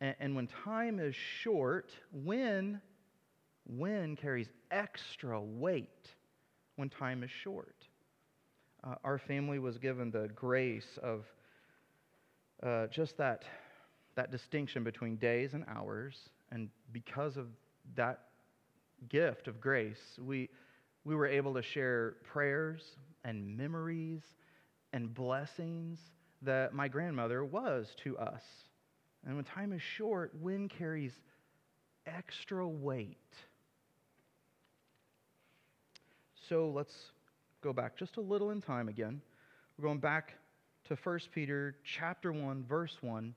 And, 0.00 0.14
and 0.18 0.36
when 0.36 0.48
time 0.64 0.98
is 0.98 1.14
short, 1.42 1.90
when, 2.12 2.80
when 3.76 4.16
carries 4.16 4.48
extra 4.70 5.40
weight 5.40 6.08
when 6.76 6.88
time 6.88 7.22
is 7.22 7.30
short. 7.30 7.76
Uh, 8.82 8.94
our 9.04 9.18
family 9.18 9.58
was 9.58 9.78
given 9.78 10.10
the 10.10 10.28
grace 10.34 10.98
of 11.02 11.24
uh, 12.62 12.86
just 12.88 13.16
that, 13.18 13.44
that 14.14 14.30
distinction 14.30 14.82
between 14.82 15.16
days 15.16 15.54
and 15.54 15.64
hours. 15.68 16.16
And 16.50 16.68
because 16.92 17.36
of 17.36 17.46
that 17.94 18.20
gift 19.08 19.48
of 19.48 19.60
grace, 19.60 20.18
we, 20.18 20.48
we 21.04 21.14
were 21.14 21.26
able 21.26 21.54
to 21.54 21.62
share 21.62 22.16
prayers 22.24 22.96
and 23.24 23.56
memories 23.56 24.22
and 24.92 25.12
blessings 25.14 25.98
that 26.42 26.74
my 26.74 26.88
grandmother 26.88 27.44
was 27.44 27.94
to 28.02 28.16
us. 28.18 28.42
And 29.26 29.36
when 29.36 29.44
time 29.44 29.72
is 29.72 29.82
short, 29.82 30.32
wind 30.40 30.70
carries 30.70 31.12
extra 32.06 32.66
weight. 32.66 33.18
So 36.50 36.68
let's 36.74 37.12
go 37.62 37.72
back 37.72 37.96
just 37.96 38.16
a 38.16 38.20
little 38.20 38.50
in 38.50 38.60
time 38.60 38.88
again. 38.88 39.22
We're 39.78 39.84
going 39.84 40.00
back 40.00 40.34
to 40.88 40.96
1 40.96 41.20
Peter 41.32 41.76
chapter 41.84 42.32
1 42.32 42.64
verse 42.64 42.96
1 43.02 43.32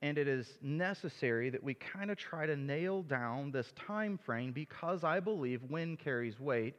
and 0.00 0.16
it 0.16 0.28
is 0.28 0.56
necessary 0.62 1.50
that 1.50 1.60
we 1.60 1.74
kind 1.74 2.12
of 2.12 2.16
try 2.16 2.46
to 2.46 2.54
nail 2.54 3.02
down 3.02 3.50
this 3.50 3.72
time 3.72 4.16
frame 4.16 4.52
because 4.52 5.02
I 5.02 5.18
believe 5.18 5.60
when 5.66 5.96
carries 5.96 6.38
weight. 6.38 6.76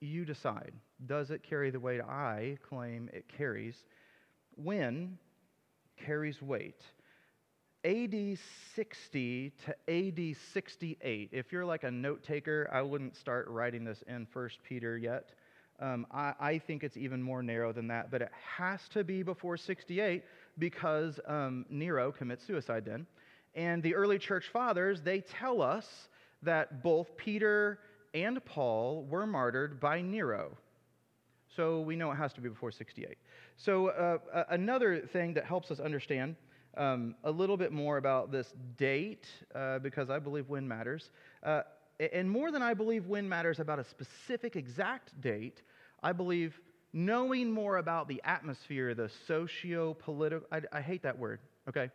You 0.00 0.24
decide. 0.24 0.72
Does 1.06 1.30
it 1.30 1.44
carry 1.44 1.70
the 1.70 1.78
weight? 1.78 2.00
I 2.00 2.58
claim 2.68 3.08
it 3.12 3.26
carries. 3.28 3.76
When 4.56 5.16
carries 5.96 6.42
weight 6.42 6.80
AD 7.84 8.38
60 8.76 9.52
to 9.64 9.74
AD 9.88 10.36
68. 10.52 11.30
If 11.32 11.50
you're 11.50 11.64
like 11.64 11.84
a 11.84 11.90
note 11.90 12.22
taker, 12.22 12.68
I 12.70 12.82
wouldn't 12.82 13.16
start 13.16 13.48
writing 13.48 13.84
this 13.84 14.02
in 14.06 14.26
1 14.30 14.50
Peter 14.68 14.98
yet. 14.98 15.30
Um, 15.80 16.06
I, 16.10 16.34
I, 16.38 16.58
think 16.58 16.84
it's 16.84 16.98
even 16.98 17.22
more 17.22 17.42
narrow 17.42 17.72
than 17.72 17.88
that, 17.88 18.10
but 18.10 18.20
it 18.20 18.30
has 18.58 18.86
to 18.90 19.02
be 19.02 19.22
before 19.22 19.56
68 19.56 20.22
because 20.58 21.18
um, 21.26 21.64
Nero 21.70 22.12
commits 22.12 22.46
suicide 22.46 22.84
then. 22.84 23.06
And 23.54 23.82
the 23.82 23.94
early 23.94 24.18
church 24.18 24.50
fathers, 24.52 25.00
they 25.00 25.20
tell 25.20 25.62
us 25.62 25.86
that 26.42 26.82
both 26.82 27.16
Peter 27.16 27.78
and 28.12 28.44
Paul 28.44 29.06
were 29.08 29.26
martyred 29.26 29.80
by 29.80 30.02
Nero. 30.02 30.54
So 31.56 31.80
we 31.80 31.96
know 31.96 32.10
it 32.12 32.16
has 32.16 32.34
to 32.34 32.42
be 32.42 32.50
before 32.50 32.72
68. 32.72 33.16
So, 33.56 33.88
uh, 33.88 34.44
another 34.50 35.00
thing 35.00 35.32
that 35.34 35.46
helps 35.46 35.70
us 35.70 35.80
understand 35.80 36.36
um, 36.76 37.14
a 37.24 37.30
little 37.30 37.56
bit 37.56 37.72
more 37.72 37.96
about 37.96 38.30
this 38.30 38.52
date 38.76 39.26
uh, 39.54 39.78
because 39.78 40.10
I 40.10 40.18
believe 40.18 40.48
when 40.48 40.66
matters. 40.66 41.10
Uh, 41.42 41.62
and 42.12 42.30
more 42.30 42.50
than 42.50 42.62
I 42.62 42.74
believe 42.74 43.06
when 43.06 43.28
matters 43.28 43.60
about 43.60 43.78
a 43.78 43.84
specific 43.84 44.56
exact 44.56 45.20
date, 45.20 45.62
I 46.02 46.12
believe 46.12 46.58
knowing 46.92 47.50
more 47.50 47.76
about 47.76 48.08
the 48.08 48.20
atmosphere, 48.24 48.94
the 48.94 49.10
socio 49.26 49.94
political, 49.94 50.46
I, 50.50 50.60
I 50.72 50.80
hate 50.80 51.02
that 51.02 51.18
word, 51.18 51.40
okay? 51.68 51.90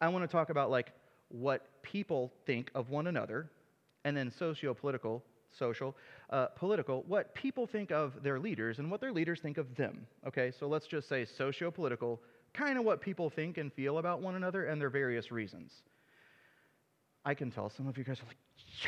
I 0.00 0.08
want 0.08 0.28
to 0.28 0.28
talk 0.28 0.50
about 0.50 0.70
like 0.70 0.92
what 1.28 1.82
people 1.82 2.32
think 2.46 2.70
of 2.74 2.90
one 2.90 3.06
another, 3.06 3.50
and 4.04 4.16
then 4.16 4.32
socio 4.36 4.74
political, 4.74 5.22
social, 5.56 5.94
uh, 6.30 6.46
political, 6.46 7.04
what 7.06 7.34
people 7.34 7.66
think 7.66 7.90
of 7.92 8.22
their 8.22 8.40
leaders 8.40 8.78
and 8.78 8.90
what 8.90 9.00
their 9.00 9.12
leaders 9.12 9.40
think 9.40 9.58
of 9.58 9.74
them, 9.76 10.06
okay? 10.26 10.52
So 10.58 10.66
let's 10.66 10.86
just 10.86 11.08
say 11.08 11.24
socio 11.24 11.70
political, 11.70 12.20
kind 12.54 12.78
of 12.78 12.84
what 12.84 13.00
people 13.00 13.30
think 13.30 13.58
and 13.58 13.72
feel 13.72 13.98
about 13.98 14.20
one 14.20 14.34
another 14.34 14.64
and 14.64 14.80
their 14.80 14.90
various 14.90 15.32
reasons. 15.32 15.72
I 17.24 17.34
can 17.34 17.50
tell 17.50 17.70
some 17.70 17.86
of 17.86 17.96
you 17.96 18.04
guys 18.04 18.20
are 18.20 18.26
like, 18.26 18.36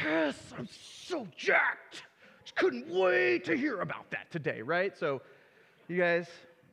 yes, 0.03 0.37
I'm 0.59 0.69
so 0.71 1.27
jacked. 1.37 2.03
Just 2.45 2.57
couldn't 2.57 2.89
wait 2.89 3.45
to 3.45 3.57
hear 3.57 3.81
about 3.81 4.11
that 4.11 4.31
today, 4.31 4.61
right? 4.61 4.97
So, 4.99 5.23
you 5.89 5.97
guys, 5.97 6.27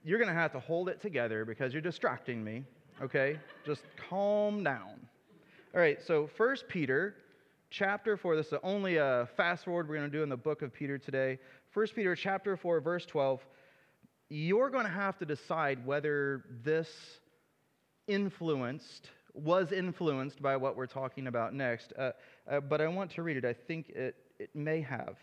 you're 0.04 0.18
going 0.18 0.28
to 0.28 0.34
have 0.34 0.52
to 0.54 0.60
hold 0.60 0.90
it 0.90 1.02
together 1.02 1.46
because 1.46 1.72
you're 1.72 1.82
distracting 1.82 2.44
me, 2.44 2.64
okay? 3.02 3.40
Just 3.66 3.84
calm 4.10 4.64
down. 4.64 5.08
All 5.74 5.80
right, 5.80 6.02
so 6.02 6.28
First 6.28 6.68
Peter 6.68 7.16
chapter 7.70 8.18
4, 8.18 8.36
this 8.36 8.48
is 8.48 8.60
only 8.64 8.98
a 8.98 9.30
fast 9.38 9.66
forward 9.66 9.88
we're 9.88 9.96
going 9.96 10.12
to 10.12 10.18
do 10.18 10.24
in 10.24 10.30
the 10.30 10.36
book 10.36 10.62
of 10.62 10.74
Peter 10.74 10.98
today. 10.98 11.40
First 11.70 11.96
Peter 11.96 12.16
chapter 12.16 12.58
4, 12.58 12.82
verse 12.82 13.06
12 13.06 13.46
you're 14.32 14.70
going 14.70 14.86
to 14.86 14.92
have 14.92 15.18
to 15.18 15.26
decide 15.26 15.86
whether 15.86 16.46
this 16.64 16.88
influenced, 18.08 19.10
was 19.34 19.74
influenced 19.74 20.42
by 20.42 20.56
what 20.56 20.78
we're 20.78 20.86
talking 20.86 21.28
about 21.28 21.54
next. 21.54 21.92
Uh, 22.00 22.12
uh, 22.50 22.62
but 22.62 22.80
I 22.80 22.88
want 22.88 23.12
to 23.12 23.24
read 23.24 23.36
it. 23.36 23.44
I 23.44 23.52
think 23.52 23.90
it, 23.90 24.16
it 24.40 24.56
may 24.56 24.80
have 24.80 25.18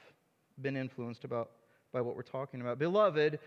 been 0.60 0.76
influenced 0.76 1.24
about, 1.24 1.52
by 1.90 2.02
what 2.02 2.16
we're 2.16 2.22
talking 2.22 2.60
about. 2.60 2.78
Beloved, 2.78 3.38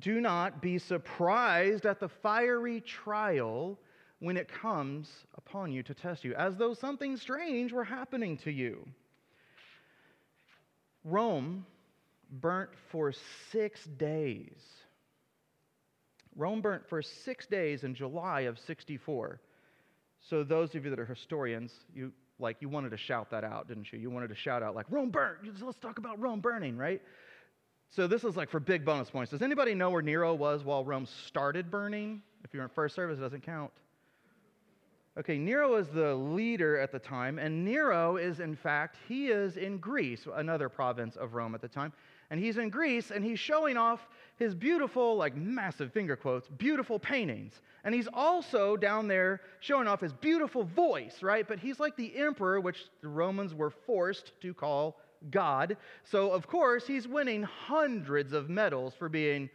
do 0.00 0.20
not 0.20 0.60
be 0.60 0.78
surprised 0.78 1.86
at 1.86 2.00
the 2.00 2.08
fiery 2.08 2.80
trial 2.80 3.78
when 4.18 4.36
it 4.36 4.48
comes 4.48 5.08
upon 5.36 5.70
you 5.70 5.84
to 5.84 5.94
test 5.94 6.24
you, 6.24 6.34
as 6.34 6.56
though 6.56 6.74
something 6.74 7.16
strange 7.16 7.72
were 7.72 7.84
happening 7.84 8.36
to 8.38 8.50
you. 8.50 8.84
Rome 11.04 11.66
burnt 12.40 12.70
for 12.90 13.12
six 13.52 13.84
days 13.84 14.56
Rome 16.36 16.60
burnt 16.60 16.88
for 16.88 17.02
six 17.02 17.46
days 17.46 17.84
in 17.84 17.94
July 17.94 18.42
of 18.42 18.58
64. 18.58 19.40
So 20.28 20.42
those 20.42 20.74
of 20.74 20.84
you 20.84 20.90
that 20.90 20.98
are 20.98 21.06
historians, 21.06 21.72
you 21.94 22.12
like 22.38 22.56
you 22.60 22.68
wanted 22.68 22.90
to 22.90 22.96
shout 22.96 23.30
that 23.30 23.44
out, 23.44 23.68
didn't 23.68 23.92
you? 23.92 23.98
You 23.98 24.10
wanted 24.10 24.28
to 24.28 24.34
shout 24.34 24.62
out 24.62 24.74
like 24.74 24.86
Rome 24.90 25.10
burnt. 25.10 25.38
Let's 25.62 25.78
talk 25.78 25.98
about 25.98 26.20
Rome 26.20 26.40
burning, 26.40 26.76
right? 26.76 27.00
So 27.90 28.06
this 28.06 28.24
is 28.24 28.36
like 28.36 28.50
for 28.50 28.58
big 28.58 28.84
bonus 28.84 29.10
points. 29.10 29.30
Does 29.30 29.42
anybody 29.42 29.74
know 29.74 29.90
where 29.90 30.02
Nero 30.02 30.34
was 30.34 30.64
while 30.64 30.84
Rome 30.84 31.06
started 31.28 31.70
burning? 31.70 32.22
If 32.42 32.52
you're 32.52 32.64
in 32.64 32.70
first 32.70 32.96
service, 32.96 33.18
it 33.18 33.22
doesn't 33.22 33.44
count. 33.44 33.70
Okay, 35.16 35.38
Nero 35.38 35.76
is 35.76 35.86
the 35.94 36.12
leader 36.12 36.76
at 36.80 36.90
the 36.90 36.98
time, 36.98 37.38
and 37.38 37.64
Nero 37.64 38.16
is, 38.16 38.40
in 38.40 38.56
fact, 38.56 38.96
he 39.06 39.28
is 39.28 39.56
in 39.56 39.78
Greece, 39.78 40.26
another 40.34 40.68
province 40.68 41.14
of 41.14 41.34
Rome 41.34 41.54
at 41.54 41.60
the 41.60 41.68
time 41.68 41.92
and 42.34 42.42
he's 42.42 42.58
in 42.58 42.68
Greece 42.68 43.12
and 43.12 43.24
he's 43.24 43.38
showing 43.38 43.76
off 43.76 44.08
his 44.38 44.56
beautiful, 44.56 45.16
like 45.16 45.36
massive 45.36 45.92
finger 45.92 46.16
quotes, 46.16 46.48
beautiful 46.48 46.98
paintings. 46.98 47.60
And 47.84 47.94
he's 47.94 48.08
also 48.12 48.76
down 48.76 49.06
there 49.06 49.40
showing 49.60 49.86
off 49.86 50.00
his 50.00 50.12
beautiful 50.12 50.64
voice, 50.64 51.22
right? 51.22 51.46
But 51.46 51.60
he's 51.60 51.78
like 51.78 51.96
the 51.96 52.16
emperor, 52.16 52.58
which 52.58 52.86
the 53.02 53.08
Romans 53.08 53.54
were 53.54 53.70
forced 53.70 54.32
to 54.40 54.52
call 54.52 54.96
God. 55.30 55.76
So, 56.02 56.32
of 56.32 56.48
course, 56.48 56.88
he's 56.88 57.06
winning 57.06 57.44
hundreds 57.44 58.32
of 58.32 58.50
medals 58.50 58.94
for 58.98 59.08
being 59.08 59.48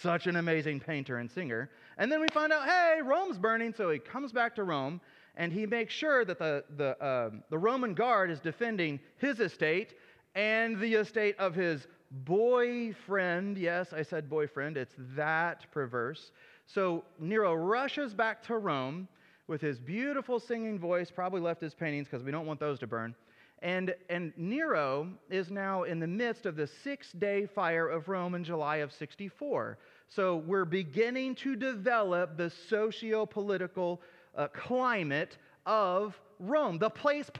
such 0.00 0.26
an 0.26 0.34
amazing 0.34 0.80
painter 0.80 1.18
and 1.18 1.30
singer. 1.30 1.70
And 1.98 2.10
then 2.10 2.20
we 2.20 2.26
find 2.32 2.52
out, 2.52 2.64
hey, 2.64 2.98
Rome's 3.00 3.38
burning. 3.38 3.72
So 3.72 3.90
he 3.90 4.00
comes 4.00 4.32
back 4.32 4.56
to 4.56 4.64
Rome 4.64 5.00
and 5.36 5.52
he 5.52 5.66
makes 5.66 5.94
sure 5.94 6.24
that 6.24 6.40
the, 6.40 6.64
the, 6.76 7.00
uh, 7.00 7.30
the 7.48 7.58
Roman 7.58 7.94
guard 7.94 8.28
is 8.28 8.40
defending 8.40 8.98
his 9.18 9.38
estate 9.38 9.94
and 10.34 10.80
the 10.80 10.94
estate 10.94 11.36
of 11.38 11.54
his 11.54 11.86
boyfriend. 12.10 13.58
Yes, 13.58 13.92
I 13.92 14.02
said 14.02 14.28
boyfriend. 14.28 14.76
It's 14.76 14.94
that 15.16 15.70
perverse. 15.72 16.32
So 16.66 17.04
Nero 17.18 17.54
rushes 17.54 18.14
back 18.14 18.42
to 18.44 18.58
Rome 18.58 19.08
with 19.46 19.60
his 19.60 19.78
beautiful 19.78 20.40
singing 20.40 20.78
voice, 20.78 21.10
probably 21.10 21.40
left 21.40 21.60
his 21.60 21.74
paintings 21.74 22.06
because 22.08 22.24
we 22.24 22.30
don't 22.30 22.46
want 22.46 22.60
those 22.60 22.78
to 22.80 22.86
burn. 22.86 23.14
And, 23.60 23.94
and 24.10 24.32
Nero 24.36 25.08
is 25.30 25.50
now 25.50 25.84
in 25.84 25.98
the 25.98 26.06
midst 26.06 26.44
of 26.44 26.56
the 26.56 26.66
six 26.66 27.12
day 27.12 27.46
fire 27.46 27.88
of 27.88 28.08
Rome 28.08 28.34
in 28.34 28.44
July 28.44 28.76
of 28.76 28.92
64. 28.92 29.78
So 30.08 30.36
we're 30.36 30.64
beginning 30.64 31.34
to 31.36 31.56
develop 31.56 32.36
the 32.36 32.50
socio 32.50 33.24
political 33.24 34.02
uh, 34.36 34.48
climate 34.48 35.38
of 35.66 36.20
Rome, 36.38 36.78
the 36.78 36.90
place 36.90 37.30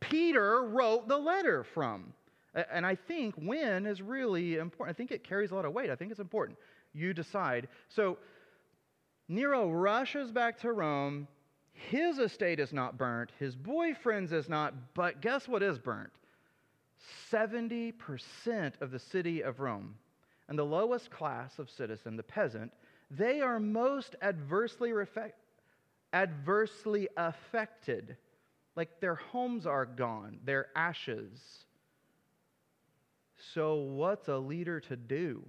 Peter 0.00 0.62
wrote 0.62 1.08
the 1.08 1.16
letter 1.16 1.64
from. 1.64 2.12
And 2.54 2.84
I 2.86 2.94
think 2.94 3.34
when 3.36 3.86
is 3.86 4.02
really 4.02 4.56
important. 4.56 4.94
I 4.94 4.96
think 4.96 5.10
it 5.10 5.22
carries 5.22 5.50
a 5.50 5.54
lot 5.54 5.64
of 5.64 5.72
weight. 5.72 5.90
I 5.90 5.96
think 5.96 6.10
it's 6.10 6.20
important. 6.20 6.58
You 6.92 7.12
decide. 7.12 7.68
So 7.88 8.18
Nero 9.28 9.70
rushes 9.70 10.32
back 10.32 10.58
to 10.60 10.72
Rome. 10.72 11.28
His 11.72 12.18
estate 12.18 12.58
is 12.58 12.72
not 12.72 12.98
burnt, 12.98 13.30
his 13.38 13.54
boyfriend's 13.54 14.32
is 14.32 14.48
not, 14.48 14.74
but 14.94 15.20
guess 15.20 15.46
what 15.46 15.62
is 15.62 15.78
burnt? 15.78 16.10
70% 17.30 17.92
of 18.80 18.90
the 18.90 18.98
city 18.98 19.42
of 19.42 19.60
Rome. 19.60 19.94
And 20.48 20.58
the 20.58 20.64
lowest 20.64 21.10
class 21.10 21.58
of 21.58 21.70
citizen, 21.70 22.16
the 22.16 22.22
peasant, 22.22 22.72
they 23.10 23.40
are 23.40 23.60
most 23.60 24.16
adversely, 24.22 24.92
adversely 26.12 27.08
affected. 27.16 28.16
Like 28.74 29.00
their 29.00 29.16
homes 29.16 29.66
are 29.66 29.86
gone, 29.86 30.40
their 30.44 30.66
ashes. 30.74 31.66
So, 33.38 33.76
what's 33.76 34.28
a 34.28 34.36
leader 34.36 34.80
to 34.80 34.96
do? 34.96 35.44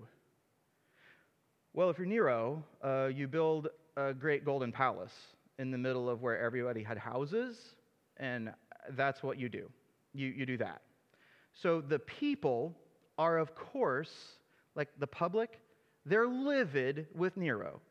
Well, 1.74 1.90
if 1.90 1.98
you're 1.98 2.08
Nero, 2.08 2.64
uh, 2.84 3.10
you 3.14 3.28
build 3.28 3.70
a 3.98 4.14
great 4.14 4.46
golden 4.46 4.72
palace 4.72 5.14
in 5.58 5.72
the 5.72 5.78
middle 5.78 6.08
of 6.10 6.22
where 6.22 6.40
everybody 6.40 6.84
had 6.84 6.98
houses, 6.98 7.76
and 8.18 8.54
that's 8.92 9.24
what 9.24 9.40
you 9.40 9.50
do. 9.50 9.70
You, 10.14 10.28
you 10.28 10.46
do 10.46 10.58
that. 10.58 10.82
So 11.54 11.82
the 11.82 12.00
people 12.00 12.76
are, 13.18 13.38
of 13.38 13.56
course, 13.56 14.12
like 14.76 14.90
the 15.00 15.08
public, 15.08 15.60
they're 16.06 16.28
livid 16.28 17.08
with 17.16 17.38
Nero. 17.38 17.82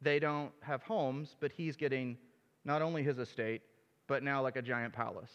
They 0.00 0.18
don't 0.18 0.52
have 0.60 0.82
homes, 0.82 1.36
but 1.38 1.52
he's 1.52 1.76
getting 1.76 2.16
not 2.64 2.80
only 2.80 3.02
his 3.02 3.18
estate, 3.18 3.62
but 4.06 4.22
now 4.22 4.40
like 4.42 4.56
a 4.56 4.62
giant 4.62 4.92
palace. 4.92 5.32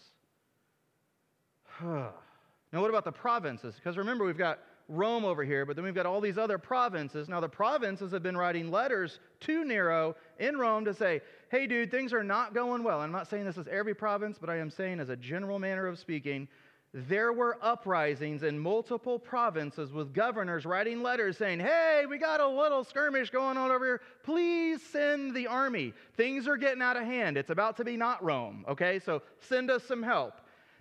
now, 2.73 2.81
what 2.81 2.89
about 2.89 3.05
the 3.05 3.11
provinces? 3.11 3.75
Because 3.75 3.97
remember, 3.97 4.25
we've 4.25 4.37
got 4.37 4.59
Rome 4.89 5.23
over 5.23 5.43
here, 5.43 5.65
but 5.65 5.75
then 5.75 5.85
we've 5.85 5.95
got 5.95 6.05
all 6.05 6.19
these 6.19 6.37
other 6.37 6.57
provinces. 6.57 7.29
Now, 7.29 7.39
the 7.39 7.49
provinces 7.49 8.11
have 8.11 8.23
been 8.23 8.37
writing 8.37 8.71
letters 8.71 9.19
to 9.41 9.63
Nero 9.63 10.15
in 10.39 10.57
Rome 10.57 10.83
to 10.85 10.93
say, 10.93 11.21
hey, 11.49 11.67
dude, 11.67 11.91
things 11.91 12.11
are 12.11 12.23
not 12.23 12.53
going 12.53 12.83
well. 12.83 12.99
I'm 12.99 13.11
not 13.11 13.29
saying 13.29 13.45
this 13.45 13.57
is 13.57 13.67
every 13.67 13.93
province, 13.93 14.37
but 14.39 14.49
I 14.49 14.57
am 14.57 14.69
saying, 14.69 14.99
as 14.99 15.09
a 15.09 15.15
general 15.15 15.59
manner 15.59 15.87
of 15.87 15.97
speaking, 15.97 16.47
there 16.93 17.31
were 17.31 17.57
uprisings 17.61 18.43
in 18.43 18.57
multiple 18.57 19.19
provinces 19.19 19.91
with 19.91 20.13
governors 20.13 20.65
writing 20.65 21.03
letters 21.03 21.37
saying, 21.37 21.59
Hey, 21.59 22.05
we 22.09 22.17
got 22.17 22.39
a 22.39 22.47
little 22.47 22.83
skirmish 22.83 23.29
going 23.29 23.57
on 23.57 23.71
over 23.71 23.85
here. 23.85 24.01
Please 24.23 24.81
send 24.81 25.35
the 25.35 25.47
army. 25.47 25.93
Things 26.15 26.47
are 26.47 26.57
getting 26.57 26.81
out 26.81 26.97
of 26.97 27.03
hand. 27.03 27.37
It's 27.37 27.49
about 27.49 27.77
to 27.77 27.83
be 27.83 27.97
not 27.97 28.23
Rome, 28.23 28.65
okay? 28.67 28.99
So 28.99 29.21
send 29.39 29.69
us 29.69 29.83
some 29.83 30.01
help. 30.01 30.33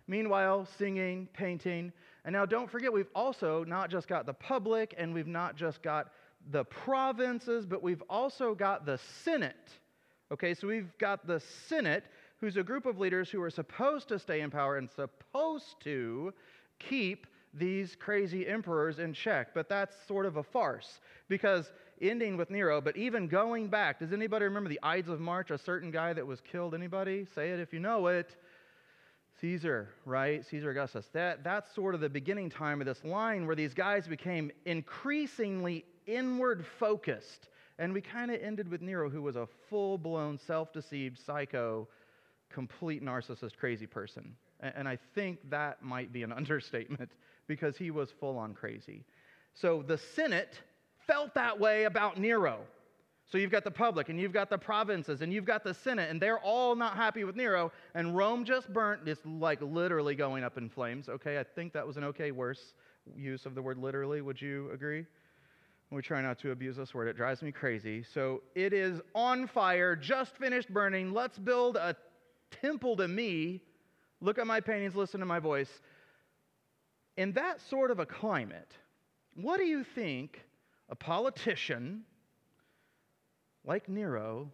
Meanwhile, 0.08 0.68
singing, 0.78 1.28
painting. 1.32 1.92
And 2.25 2.32
now 2.32 2.46
don't 2.46 2.70
forget, 2.70 2.92
we've 2.92 3.10
also 3.14 3.64
not 3.64 3.90
just 3.90 4.08
got 4.08 4.26
the 4.26 4.34
public 4.34 4.94
and 4.96 5.12
we've 5.12 5.26
not 5.26 5.56
just 5.56 5.82
got 5.82 6.12
the 6.50 6.64
provinces, 6.64 7.66
but 7.66 7.82
we've 7.82 8.02
also 8.08 8.54
got 8.54 8.86
the 8.86 8.98
Senate. 9.25 9.70
Okay, 10.32 10.54
so 10.54 10.66
we've 10.66 10.96
got 10.98 11.26
the 11.26 11.40
Senate 11.68 12.04
who's 12.38 12.56
a 12.56 12.62
group 12.62 12.86
of 12.86 12.98
leaders 12.98 13.30
who 13.30 13.40
are 13.40 13.50
supposed 13.50 14.08
to 14.08 14.18
stay 14.18 14.40
in 14.40 14.50
power 14.50 14.76
and 14.76 14.90
supposed 14.90 15.80
to 15.82 16.32
keep 16.78 17.26
these 17.54 17.96
crazy 17.96 18.46
emperors 18.46 18.98
in 18.98 19.14
check. 19.14 19.54
But 19.54 19.68
that's 19.68 19.94
sort 20.06 20.26
of 20.26 20.36
a 20.36 20.42
farce 20.42 21.00
because 21.28 21.72
ending 22.00 22.36
with 22.36 22.50
Nero, 22.50 22.80
but 22.80 22.96
even 22.96 23.26
going 23.26 23.68
back, 23.68 23.98
does 24.00 24.12
anybody 24.12 24.44
remember 24.44 24.68
the 24.68 24.80
Ides 24.82 25.08
of 25.08 25.20
March, 25.20 25.50
a 25.50 25.58
certain 25.58 25.90
guy 25.90 26.12
that 26.12 26.26
was 26.26 26.40
killed? 26.40 26.75
Anybody? 26.75 27.26
Say 27.34 27.50
it 27.50 27.60
if 27.60 27.72
you 27.72 27.80
know 27.80 28.08
it. 28.08 28.36
Caesar, 29.40 29.90
right? 30.04 30.44
Caesar 30.46 30.70
Augustus. 30.70 31.06
That, 31.12 31.44
that's 31.44 31.74
sort 31.74 31.94
of 31.94 32.00
the 32.00 32.08
beginning 32.08 32.50
time 32.50 32.80
of 32.80 32.86
this 32.86 33.04
line 33.04 33.46
where 33.46 33.56
these 33.56 33.74
guys 33.74 34.08
became 34.08 34.50
increasingly 34.64 35.84
inward 36.06 36.64
focused. 36.78 37.48
And 37.78 37.92
we 37.92 38.00
kind 38.00 38.30
of 38.30 38.40
ended 38.40 38.68
with 38.70 38.80
Nero, 38.80 39.10
who 39.10 39.20
was 39.20 39.36
a 39.36 39.46
full 39.68 39.98
blown, 39.98 40.38
self 40.38 40.72
deceived 40.72 41.18
psycho 41.18 41.86
complete 42.50 43.04
narcissist, 43.04 43.56
crazy 43.56 43.86
person. 43.86 44.34
And 44.60 44.88
I 44.88 44.98
think 45.14 45.38
that 45.50 45.82
might 45.82 46.12
be 46.12 46.22
an 46.22 46.32
understatement 46.40 47.10
because 47.46 47.76
he 47.76 47.90
was 47.90 48.10
full 48.10 48.38
on 48.38 48.54
crazy. 48.54 49.04
So 49.54 49.82
the 49.86 49.98
Senate 49.98 50.60
felt 51.06 51.34
that 51.34 51.58
way 51.58 51.84
about 51.84 52.18
Nero. 52.18 52.60
So 53.28 53.38
you've 53.38 53.50
got 53.50 53.64
the 53.64 53.71
public 53.71 54.08
and 54.08 54.21
you've 54.21 54.32
got 54.32 54.50
the 54.50 54.58
provinces 54.58 55.21
and 55.21 55.32
you've 55.32 55.45
got 55.45 55.65
the 55.65 55.75
Senate, 55.75 56.10
and 56.10 56.21
they're 56.21 56.39
all 56.39 56.76
not 56.76 56.97
happy 56.97 57.25
with 57.25 57.36
Nero. 57.36 57.73
And 57.95 58.17
Rome 58.17 58.45
just 58.45 58.73
burnt. 58.73 59.08
It's 59.08 59.21
like 59.25 59.60
literally 59.60 60.15
going 60.15 60.45
up 60.45 60.58
in 60.58 60.69
flames. 60.69 61.08
Okay, 61.08 61.39
I 61.39 61.45
think 61.45 61.73
that 61.73 61.86
was 61.86 61.97
an 61.97 62.04
okay, 62.04 62.30
worse 62.30 62.75
use 63.17 63.47
of 63.47 63.54
the 63.54 63.62
word 63.62 63.78
literally. 63.78 64.21
Would 64.21 64.41
you 64.41 64.71
agree? 64.73 65.06
We 65.91 66.02
try 66.02 66.21
not 66.21 66.39
to 66.41 66.50
abuse 66.50 66.76
this 66.76 66.95
word, 66.95 67.06
it 67.06 67.17
drives 67.17 67.43
me 67.43 67.52
crazy. 67.52 68.02
So 68.02 68.43
it 68.56 68.73
is 68.73 69.00
on 69.15 69.47
fire, 69.47 69.95
just 69.95 70.36
finished 70.36 70.69
burning. 70.69 71.12
Let's 71.12 71.39
build 71.39 71.76
a 71.76 71.95
temple 72.60 72.97
to 72.97 73.06
me. 73.06 73.62
Look 74.21 74.39
at 74.39 74.47
my 74.47 74.60
paintings, 74.60 74.97
listen 74.97 75.21
to 75.21 75.26
my 75.26 75.39
voice. 75.39 75.71
In 77.17 77.32
that 77.32 77.60
sort 77.60 77.91
of 77.93 78.00
a 78.00 78.06
climate, 78.06 78.73
what 79.36 79.58
do 79.58 79.65
you 79.65 79.84
think 79.84 80.43
a 80.89 80.97
politician 80.97 82.02
like 83.66 83.88
Nero 83.88 84.50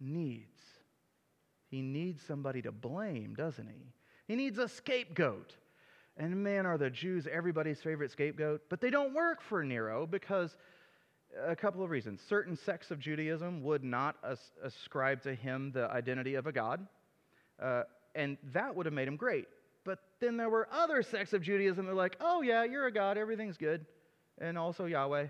needs? 0.00 0.60
He 1.70 1.82
needs 1.82 2.22
somebody 2.22 2.62
to 2.62 2.72
blame, 2.72 3.34
doesn't 3.34 3.66
he? 3.66 3.92
He 4.26 4.36
needs 4.36 4.58
a 4.58 4.68
scapegoat. 4.68 5.54
And 6.16 6.42
man, 6.42 6.66
are 6.66 6.76
the 6.76 6.90
Jews 6.90 7.28
everybody's 7.30 7.80
favorite 7.80 8.10
scapegoat? 8.10 8.62
But 8.68 8.80
they 8.80 8.90
don't 8.90 9.14
work 9.14 9.40
for 9.40 9.62
Nero 9.62 10.06
because 10.06 10.56
a 11.46 11.54
couple 11.54 11.82
of 11.82 11.90
reasons. 11.90 12.20
Certain 12.28 12.56
sects 12.56 12.90
of 12.90 12.98
Judaism 12.98 13.62
would 13.62 13.84
not 13.84 14.16
as- 14.24 14.50
ascribe 14.62 15.22
to 15.22 15.34
him 15.34 15.70
the 15.72 15.90
identity 15.90 16.34
of 16.34 16.46
a 16.46 16.52
god. 16.52 16.86
Uh, 17.60 17.82
and 18.14 18.36
that 18.52 18.74
would 18.74 18.86
have 18.86 18.92
made 18.92 19.08
him 19.08 19.16
great. 19.16 19.46
But 19.84 20.00
then 20.20 20.36
there 20.36 20.50
were 20.50 20.68
other 20.72 21.02
sects 21.02 21.32
of 21.32 21.42
Judaism 21.42 21.86
that 21.86 21.92
were 21.92 21.98
like, 21.98 22.16
oh, 22.20 22.42
yeah, 22.42 22.64
you're 22.64 22.86
a 22.86 22.92
God, 22.92 23.16
everything's 23.16 23.56
good. 23.56 23.86
And 24.38 24.58
also 24.58 24.86
Yahweh, 24.86 25.28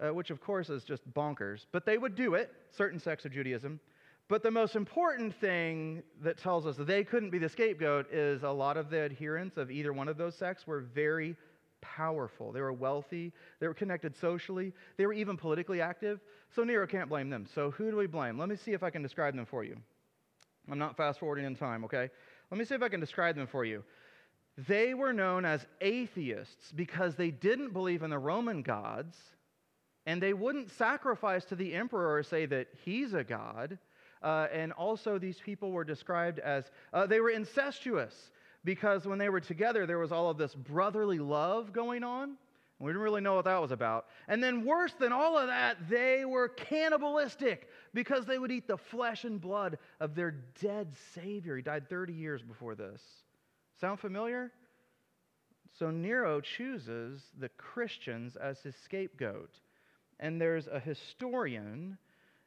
uh, 0.00 0.12
which 0.12 0.30
of 0.30 0.40
course 0.40 0.70
is 0.70 0.84
just 0.84 1.08
bonkers. 1.12 1.66
But 1.72 1.84
they 1.84 1.98
would 1.98 2.14
do 2.14 2.34
it, 2.34 2.52
certain 2.70 2.98
sects 2.98 3.24
of 3.24 3.32
Judaism. 3.32 3.80
But 4.28 4.42
the 4.42 4.50
most 4.50 4.76
important 4.76 5.34
thing 5.34 6.02
that 6.22 6.36
tells 6.36 6.66
us 6.66 6.76
that 6.76 6.86
they 6.86 7.02
couldn't 7.02 7.30
be 7.30 7.38
the 7.38 7.48
scapegoat 7.48 8.12
is 8.12 8.42
a 8.42 8.50
lot 8.50 8.76
of 8.76 8.90
the 8.90 9.00
adherents 9.00 9.56
of 9.56 9.70
either 9.70 9.92
one 9.92 10.06
of 10.06 10.18
those 10.18 10.34
sects 10.34 10.66
were 10.66 10.80
very 10.80 11.34
powerful. 11.80 12.52
They 12.52 12.60
were 12.60 12.72
wealthy, 12.72 13.32
they 13.60 13.68
were 13.68 13.74
connected 13.74 14.14
socially, 14.16 14.74
they 14.96 15.06
were 15.06 15.14
even 15.14 15.36
politically 15.36 15.80
active. 15.80 16.20
So 16.54 16.62
Nero 16.62 16.86
can't 16.86 17.08
blame 17.08 17.30
them. 17.30 17.46
So 17.54 17.70
who 17.70 17.90
do 17.90 17.96
we 17.96 18.06
blame? 18.06 18.38
Let 18.38 18.48
me 18.48 18.56
see 18.56 18.72
if 18.72 18.82
I 18.82 18.90
can 18.90 19.02
describe 19.02 19.34
them 19.34 19.46
for 19.46 19.64
you. 19.64 19.76
I'm 20.70 20.78
not 20.78 20.96
fast 20.96 21.20
forwarding 21.20 21.46
in 21.46 21.56
time, 21.56 21.84
okay? 21.84 22.10
Let 22.50 22.58
me 22.58 22.64
see 22.64 22.74
if 22.74 22.82
I 22.82 22.88
can 22.88 23.00
describe 23.00 23.36
them 23.36 23.46
for 23.46 23.64
you. 23.64 23.82
They 24.66 24.92
were 24.92 25.12
known 25.12 25.44
as 25.44 25.66
atheists 25.80 26.72
because 26.72 27.14
they 27.14 27.30
didn't 27.30 27.72
believe 27.72 28.02
in 28.02 28.10
the 28.10 28.18
Roman 28.18 28.62
gods 28.62 29.16
and 30.08 30.22
they 30.22 30.32
wouldn't 30.32 30.70
sacrifice 30.70 31.44
to 31.44 31.54
the 31.54 31.74
emperor 31.74 32.16
or 32.16 32.22
say 32.22 32.46
that 32.46 32.68
he's 32.82 33.12
a 33.12 33.22
god. 33.22 33.76
Uh, 34.22 34.46
and 34.50 34.72
also, 34.72 35.18
these 35.18 35.38
people 35.38 35.70
were 35.70 35.84
described 35.84 36.38
as 36.38 36.64
uh, 36.94 37.06
they 37.06 37.20
were 37.20 37.28
incestuous 37.28 38.30
because 38.64 39.04
when 39.04 39.18
they 39.18 39.28
were 39.28 39.38
together, 39.38 39.84
there 39.84 39.98
was 39.98 40.10
all 40.10 40.30
of 40.30 40.38
this 40.38 40.54
brotherly 40.54 41.18
love 41.18 41.74
going 41.74 42.02
on. 42.02 42.38
We 42.78 42.88
didn't 42.88 43.02
really 43.02 43.20
know 43.20 43.34
what 43.34 43.44
that 43.44 43.60
was 43.60 43.70
about. 43.70 44.06
And 44.28 44.42
then, 44.42 44.64
worse 44.64 44.94
than 44.98 45.12
all 45.12 45.36
of 45.36 45.48
that, 45.48 45.76
they 45.90 46.24
were 46.24 46.48
cannibalistic 46.48 47.68
because 47.92 48.24
they 48.24 48.38
would 48.38 48.50
eat 48.50 48.66
the 48.66 48.78
flesh 48.78 49.24
and 49.24 49.38
blood 49.38 49.76
of 50.00 50.14
their 50.14 50.36
dead 50.62 50.88
Savior. 51.14 51.54
He 51.54 51.62
died 51.62 51.86
30 51.90 52.14
years 52.14 52.40
before 52.40 52.74
this. 52.74 53.02
Sound 53.78 54.00
familiar? 54.00 54.52
So, 55.78 55.90
Nero 55.90 56.40
chooses 56.40 57.20
the 57.38 57.50
Christians 57.50 58.36
as 58.36 58.62
his 58.62 58.74
scapegoat. 58.74 59.50
And 60.20 60.40
there's 60.40 60.66
a 60.66 60.80
historian 60.80 61.98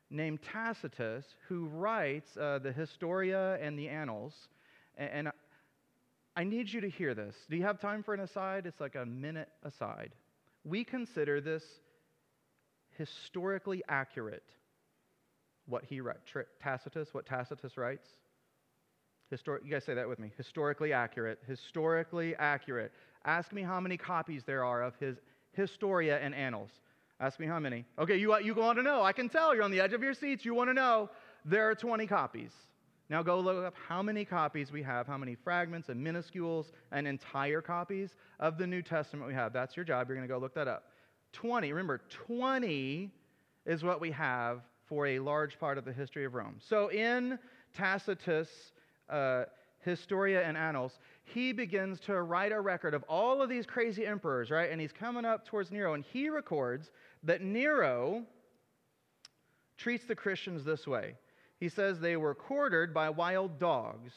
named 0.10 0.40
Tacitus 0.42 1.26
who 1.48 1.68
writes 1.68 2.36
uh, 2.38 2.60
the 2.60 2.72
Historia 2.72 3.58
and 3.62 3.80
the 3.80 3.88
Annals. 3.88 4.34
And, 4.98 5.10
and 5.10 5.32
I 6.36 6.44
need 6.44 6.72
you 6.72 6.82
to 6.82 6.90
hear 6.90 7.14
this. 7.14 7.36
Do 7.50 7.56
you 7.56 7.64
have 7.64 7.80
time 7.80 8.04
for 8.04 8.14
an 8.14 8.20
aside? 8.20 8.66
It's 8.66 8.82
like 8.82 8.96
a 8.96 9.06
minute 9.06 9.50
aside 9.64 10.12
we 10.64 10.84
consider 10.84 11.42
this 11.42 11.64
historically 12.98 13.84
accurate. 13.88 14.44
What 15.66 15.84
he 15.86 16.02
writes, 16.02 16.32
Tacitus, 16.62 17.14
what 17.14 17.26
Tacitus 17.26 17.78
writes. 17.78 18.08
Histor- 19.32 19.64
you 19.64 19.72
guys 19.72 19.86
say 19.86 19.94
that 19.94 20.08
with 20.08 20.20
me. 20.20 20.32
Historically 20.36 20.92
accurate. 20.92 21.40
Historically 21.48 22.36
accurate. 22.36 22.92
Ask 23.24 23.54
me 23.54 23.62
how 23.62 23.80
many 23.80 23.96
copies 23.96 24.44
there 24.44 24.66
are 24.66 24.84
of 24.84 24.96
his 24.96 25.18
Historia 25.54 26.20
and 26.20 26.36
Annals. 26.36 26.72
Ask 27.22 27.40
me 27.40 27.46
how 27.46 27.60
many. 27.60 27.86
Okay, 28.00 28.18
you, 28.18 28.36
you 28.40 28.56
want 28.56 28.80
to 28.80 28.84
know. 28.84 29.04
I 29.04 29.14
can 29.14 29.30
tell 29.30 29.54
you're 29.54 29.64
on 29.64 29.70
the 29.70 29.80
edge 29.80 29.94
of 29.94 30.02
your 30.02 30.16
seats. 30.16 30.44
You 30.44 30.56
want 30.56 30.72
to 30.72 30.74
know. 30.74 31.08
There 31.46 31.70
are 31.70 31.76
20 31.76 32.08
copies. 32.08 32.52
Now 33.12 33.22
go 33.22 33.40
look 33.40 33.64
up 33.64 33.76
how 33.88 34.02
many 34.02 34.26
copies 34.26 34.72
we 34.72 34.82
have, 34.82 35.06
how 35.06 35.18
many 35.18 35.36
fragments 35.36 35.90
and 35.90 36.04
minuscules 36.04 36.72
and 36.92 37.08
entire 37.08 37.62
copies 37.62 38.16
of 38.40 38.58
the 38.58 38.66
New 38.66 38.82
Testament 38.82 39.28
we 39.28 39.36
have. 39.36 39.54
That's 39.54 39.76
your 39.76 39.86
job. 39.86 40.08
You're 40.08 40.18
going 40.18 40.28
to 40.28 40.34
go 40.34 40.40
look 40.40 40.56
that 40.56 40.68
up. 40.68 40.86
20, 41.34 41.72
remember, 41.72 42.02
20 42.10 43.12
is 43.68 43.84
what 43.84 44.02
we 44.02 44.10
have 44.12 44.62
for 44.88 45.06
a 45.06 45.20
large 45.20 45.60
part 45.60 45.78
of 45.78 45.86
the 45.86 45.94
history 45.94 46.26
of 46.26 46.34
Rome. 46.34 46.56
So 46.60 46.90
in 46.90 47.38
Tacitus, 47.76 48.50
uh, 49.10 49.44
Historia 49.84 50.44
and 50.44 50.58
Annals, 50.58 51.00
he 51.24 51.52
begins 51.52 52.00
to 52.02 52.22
write 52.22 52.52
a 52.52 52.60
record 52.60 52.94
of 52.94 53.04
all 53.04 53.42
of 53.42 53.50
these 53.50 53.66
crazy 53.66 54.06
emperors, 54.06 54.52
right? 54.52 54.70
And 54.72 54.80
he's 54.80 54.92
coming 54.92 55.26
up 55.26 55.46
towards 55.46 55.72
Nero, 55.72 55.94
and 55.94 56.04
he 56.04 56.30
records 56.30 56.92
that 57.24 57.42
Nero 57.42 58.24
treats 59.78 60.06
the 60.06 60.16
Christians 60.16 60.64
this 60.64 60.88
way. 60.88 61.16
He 61.60 61.70
says 61.70 62.00
they 62.00 62.18
were 62.18 62.36
quartered 62.36 62.94
by 62.94 63.10
wild 63.10 63.60
dogs. 63.60 64.14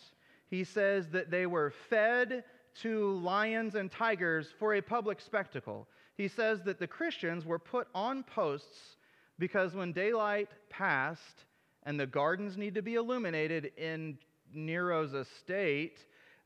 He 0.48 0.64
says 0.64 1.08
that 1.10 1.30
they 1.30 1.46
were 1.46 1.72
fed 1.90 2.44
to 2.82 3.18
lions 3.18 3.74
and 3.74 3.90
tigers 3.90 4.48
for 4.58 4.74
a 4.74 4.80
public 4.80 5.20
spectacle. 5.20 5.86
He 6.16 6.28
says 6.28 6.62
that 6.64 6.78
the 6.78 6.86
Christians 6.86 7.44
were 7.44 7.58
put 7.58 7.88
on 7.94 8.22
posts 8.22 8.96
because 9.38 9.74
when 9.74 9.92
daylight 9.92 10.48
passed 10.70 11.44
and 11.84 11.98
the 11.98 12.06
gardens 12.06 12.56
need 12.56 12.74
to 12.74 12.82
be 12.82 12.94
illuminated 12.94 13.72
in 13.76 14.18
Nero's 14.52 15.12
estate, 15.12 15.98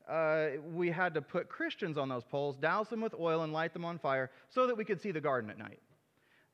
uh, 0.09 0.47
we 0.73 0.89
had 0.89 1.13
to 1.13 1.21
put 1.21 1.49
Christians 1.49 1.97
on 1.97 2.09
those 2.09 2.23
poles, 2.23 2.57
douse 2.57 2.89
them 2.89 3.01
with 3.01 3.13
oil, 3.13 3.43
and 3.43 3.53
light 3.53 3.73
them 3.73 3.85
on 3.85 3.99
fire 3.99 4.31
so 4.49 4.65
that 4.67 4.75
we 4.75 4.83
could 4.83 4.99
see 4.99 5.11
the 5.11 5.21
garden 5.21 5.49
at 5.49 5.57
night. 5.57 5.79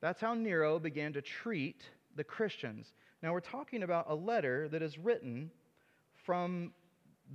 That's 0.06 0.20
how 0.20 0.34
Nero 0.34 0.78
began 0.78 1.12
to 1.14 1.20
treat 1.20 1.82
the 2.14 2.22
Christians. 2.22 2.92
Now, 3.24 3.32
we're 3.32 3.40
talking 3.40 3.82
about 3.82 4.06
a 4.08 4.14
letter 4.14 4.68
that 4.68 4.80
is 4.80 4.98
written 4.98 5.50
from 6.24 6.72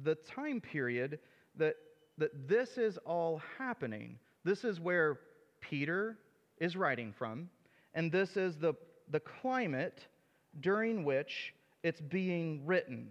the 0.03 0.15
time 0.15 0.61
period 0.61 1.19
that, 1.57 1.75
that 2.17 2.47
this 2.47 2.77
is 2.77 2.97
all 2.99 3.41
happening. 3.57 4.17
This 4.45 4.63
is 4.63 4.79
where 4.79 5.19
Peter 5.59 6.17
is 6.59 6.77
writing 6.77 7.11
from, 7.11 7.49
and 7.93 8.09
this 8.09 8.37
is 8.37 8.55
the, 8.55 8.73
the 9.09 9.19
climate 9.19 10.07
during 10.61 11.03
which 11.03 11.53
it's 11.83 11.99
being 11.99 12.65
written. 12.65 13.09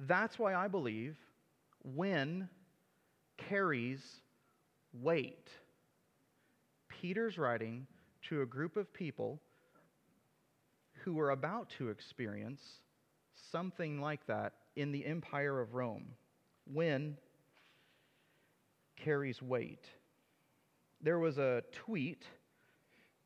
That's 0.00 0.40
why 0.40 0.56
I 0.56 0.66
believe 0.66 1.16
when 1.84 2.48
carries 3.48 4.02
weight. 4.92 5.50
Peter's 7.00 7.38
writing 7.38 7.86
to 8.28 8.42
a 8.42 8.46
group 8.46 8.76
of 8.76 8.92
people 8.92 9.40
who 11.04 11.14
were 11.14 11.30
about 11.30 11.70
to 11.78 11.88
experience 11.88 12.60
something 13.52 14.00
like 14.00 14.26
that 14.26 14.54
in 14.74 14.92
the 14.92 15.04
Empire 15.04 15.60
of 15.60 15.74
Rome. 15.74 16.06
When 16.72 17.16
carries 18.96 19.40
weight. 19.42 19.84
There 21.02 21.18
was 21.18 21.38
a 21.38 21.62
tweet 21.72 22.24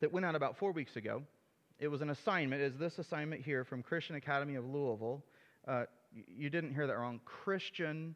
that 0.00 0.12
went 0.12 0.26
out 0.26 0.34
about 0.34 0.58
four 0.58 0.72
weeks 0.72 0.96
ago. 0.96 1.22
It 1.78 1.88
was 1.88 2.02
an 2.02 2.10
assignment, 2.10 2.60
is 2.60 2.76
this 2.76 2.98
assignment 2.98 3.42
here 3.42 3.64
from 3.64 3.82
Christian 3.82 4.16
Academy 4.16 4.56
of 4.56 4.66
Louisville. 4.66 5.24
Uh, 5.66 5.84
you 6.12 6.50
didn't 6.50 6.74
hear 6.74 6.86
that 6.86 6.98
wrong. 6.98 7.20
Christian 7.24 8.14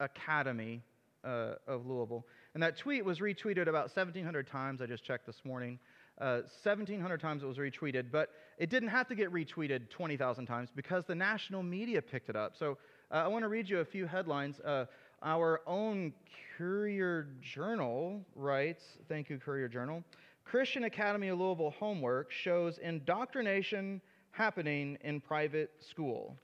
Academy 0.00 0.82
uh, 1.24 1.54
of 1.66 1.86
Louisville. 1.86 2.26
And 2.58 2.62
that 2.64 2.76
tweet 2.76 3.04
was 3.04 3.20
retweeted 3.20 3.68
about 3.68 3.84
1,700 3.94 4.48
times. 4.48 4.82
I 4.82 4.86
just 4.86 5.04
checked 5.04 5.26
this 5.26 5.42
morning. 5.44 5.78
Uh, 6.20 6.40
1,700 6.64 7.20
times 7.20 7.44
it 7.44 7.46
was 7.46 7.56
retweeted, 7.56 8.06
but 8.10 8.30
it 8.58 8.68
didn't 8.68 8.88
have 8.88 9.06
to 9.06 9.14
get 9.14 9.32
retweeted 9.32 9.88
20,000 9.90 10.44
times 10.44 10.68
because 10.74 11.04
the 11.04 11.14
national 11.14 11.62
media 11.62 12.02
picked 12.02 12.28
it 12.28 12.34
up. 12.34 12.56
So 12.56 12.76
uh, 13.12 13.18
I 13.18 13.28
want 13.28 13.44
to 13.44 13.48
read 13.48 13.68
you 13.68 13.78
a 13.78 13.84
few 13.84 14.08
headlines. 14.08 14.58
Uh, 14.58 14.86
our 15.22 15.60
own 15.68 16.12
Courier 16.56 17.28
Journal 17.40 18.26
writes, 18.34 18.82
thank 19.08 19.30
you, 19.30 19.38
Courier 19.38 19.68
Journal. 19.68 20.02
Christian 20.44 20.82
Academy 20.82 21.28
of 21.28 21.38
Louisville 21.38 21.76
homework 21.78 22.32
shows 22.32 22.78
indoctrination 22.78 24.00
happening 24.32 24.98
in 25.04 25.20
private 25.20 25.70
school. 25.78 26.34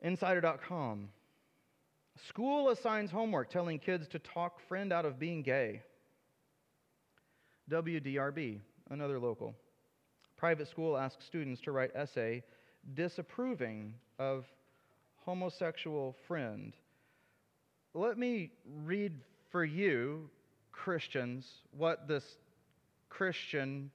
Insider.com. 0.00 1.10
School 2.28 2.70
assigns 2.70 3.10
homework 3.10 3.50
telling 3.50 3.78
kids 3.78 4.06
to 4.08 4.18
talk 4.18 4.60
friend 4.68 4.92
out 4.92 5.04
of 5.04 5.18
being 5.18 5.42
gay. 5.42 5.82
WDRB, 7.70 8.60
another 8.90 9.18
local. 9.18 9.54
Private 10.36 10.68
school 10.68 10.96
asks 10.96 11.24
students 11.24 11.60
to 11.62 11.72
write 11.72 11.90
essay 11.94 12.42
disapproving 12.94 13.94
of 14.18 14.44
homosexual 15.24 16.14
friend. 16.28 16.74
Let 17.94 18.18
me 18.18 18.50
read 18.82 19.12
for 19.50 19.64
you, 19.64 20.28
Christians, 20.70 21.48
what 21.70 22.06
this 22.06 22.24
Christian 23.08 23.90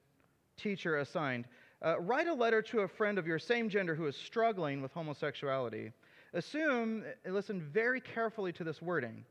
teacher 0.56 0.98
assigned. 0.98 1.44
Uh, 1.82 2.00
write 2.00 2.26
a 2.26 2.34
letter 2.34 2.62
to 2.62 2.80
a 2.80 2.88
friend 2.88 3.18
of 3.18 3.26
your 3.26 3.38
same 3.38 3.68
gender 3.68 3.94
who 3.94 4.06
is 4.06 4.16
struggling 4.16 4.82
with 4.82 4.92
homosexuality. 4.92 5.92
Assume, 6.32 7.04
listen 7.26 7.60
very 7.60 8.00
carefully 8.00 8.52
to 8.52 8.64
this 8.64 8.80
wording. 8.80 9.24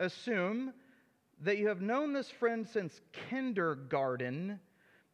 Assume 0.00 0.72
that 1.42 1.58
you 1.58 1.68
have 1.68 1.80
known 1.80 2.12
this 2.12 2.30
friend 2.30 2.66
since 2.66 3.00
kindergarten, 3.30 4.58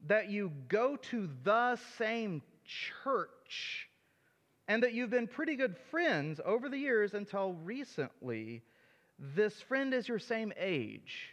that 0.06 0.30
you 0.30 0.52
go 0.68 0.96
to 0.96 1.28
the 1.42 1.76
same 1.98 2.42
church, 2.64 3.88
and 4.68 4.82
that 4.82 4.94
you've 4.94 5.10
been 5.10 5.26
pretty 5.26 5.56
good 5.56 5.76
friends 5.90 6.40
over 6.44 6.68
the 6.68 6.78
years 6.78 7.14
until 7.14 7.52
recently. 7.52 8.62
This 9.18 9.60
friend 9.60 9.92
is 9.92 10.08
your 10.08 10.18
same 10.18 10.52
age. 10.58 11.30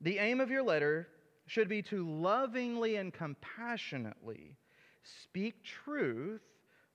The 0.00 0.18
aim 0.18 0.40
of 0.40 0.50
your 0.50 0.62
letter 0.62 1.08
should 1.46 1.68
be 1.68 1.82
to 1.82 2.08
lovingly 2.08 2.96
and 2.96 3.12
compassionately 3.12 4.56
speak 5.02 5.62
truth 5.62 6.42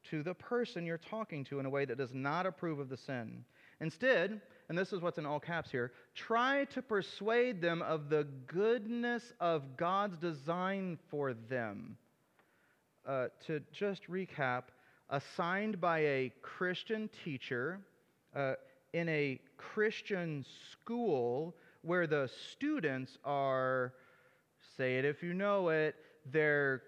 to 0.10 0.24
the 0.24 0.34
person 0.34 0.86
you're 0.86 0.98
talking 0.98 1.44
to 1.46 1.60
in 1.60 1.66
a 1.66 1.70
way 1.70 1.86
that 1.86 1.98
does 1.98 2.14
not 2.14 2.46
approve 2.46 2.80
of 2.80 2.90
the 2.90 2.98
sin. 2.98 3.44
Instead, 3.80 4.42
and 4.70 4.78
this 4.78 4.92
is 4.92 5.02
what's 5.02 5.18
in 5.18 5.26
all 5.26 5.40
caps 5.40 5.72
here, 5.72 5.92
try 6.16 6.66
to 6.66 6.82
persuade 6.82 7.62
them 7.62 7.82
of 7.82 8.10
the 8.10 8.26
goodness 8.48 9.34
of 9.40 9.78
God's 9.78 10.18
design 10.18 10.98
for 11.10 11.34
them. 11.34 11.98
Uh, 13.06 13.28
to 13.46 13.62
just 13.72 14.10
recap, 14.10 14.64
assigned 15.10 15.80
by 15.80 16.00
a 16.00 16.34
Christian 16.42 17.10
teacher 17.24 17.80
uh, 18.36 18.56
in 18.94 19.08
a 19.08 19.40
Christian 19.58 20.46
school 20.72 21.56
where 21.84 22.08
the 22.08 22.30
students 22.52 23.18
are, 23.24 23.94
say 24.76 24.98
it 24.98 25.06
if 25.06 25.24
you 25.24 25.34
know 25.34 25.70
it, 25.70 25.96
they're 26.32 26.82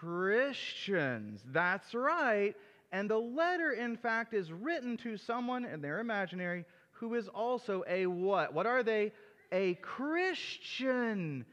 Christians. 0.00 1.42
That's 1.52 1.94
right. 1.94 2.54
And 2.90 3.08
the 3.08 3.18
letter, 3.18 3.72
in 3.72 3.96
fact, 3.96 4.32
is 4.32 4.50
written 4.50 4.96
to 4.98 5.16
someone, 5.16 5.64
and 5.64 5.84
they're 5.84 6.00
imaginary, 6.00 6.64
who 6.92 7.14
is 7.14 7.28
also 7.28 7.84
a 7.86 8.06
what? 8.06 8.54
What 8.54 8.66
are 8.66 8.82
they? 8.82 9.12
A 9.52 9.74
Christian. 9.74 11.44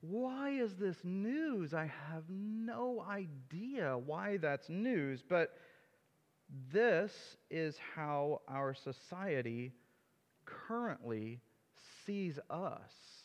Why 0.00 0.50
is 0.50 0.74
this 0.76 0.96
news? 1.04 1.74
I 1.74 1.90
have 2.10 2.24
no 2.30 3.04
idea 3.06 3.98
why 3.98 4.38
that's 4.38 4.68
news, 4.68 5.22
but 5.28 5.50
this 6.72 7.12
is 7.50 7.76
how 7.94 8.40
our 8.48 8.74
society 8.74 9.72
currently 10.46 11.40
sees 12.06 12.38
us. 12.48 13.17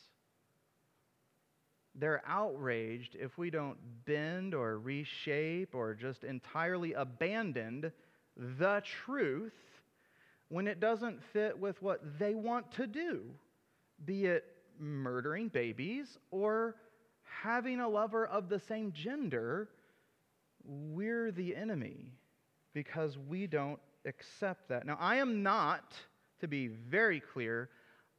They're 1.95 2.23
outraged 2.25 3.15
if 3.19 3.37
we 3.37 3.49
don't 3.49 3.77
bend 4.05 4.53
or 4.53 4.79
reshape 4.79 5.75
or 5.75 5.93
just 5.93 6.23
entirely 6.23 6.93
abandon 6.93 7.91
the 8.35 8.81
truth 8.83 9.53
when 10.49 10.67
it 10.67 10.79
doesn't 10.79 11.21
fit 11.33 11.57
with 11.57 11.81
what 11.81 12.19
they 12.19 12.33
want 12.35 12.71
to 12.73 12.87
do, 12.87 13.23
be 14.05 14.25
it 14.25 14.45
murdering 14.79 15.47
babies 15.49 16.17
or 16.31 16.75
having 17.23 17.79
a 17.79 17.87
lover 17.87 18.25
of 18.25 18.49
the 18.49 18.59
same 18.59 18.91
gender. 18.91 19.69
We're 20.63 21.31
the 21.31 21.55
enemy 21.55 22.11
because 22.73 23.17
we 23.17 23.47
don't 23.47 23.79
accept 24.05 24.69
that. 24.69 24.85
Now, 24.85 24.97
I 24.99 25.17
am 25.17 25.43
not, 25.43 25.93
to 26.39 26.47
be 26.47 26.67
very 26.67 27.19
clear, 27.19 27.69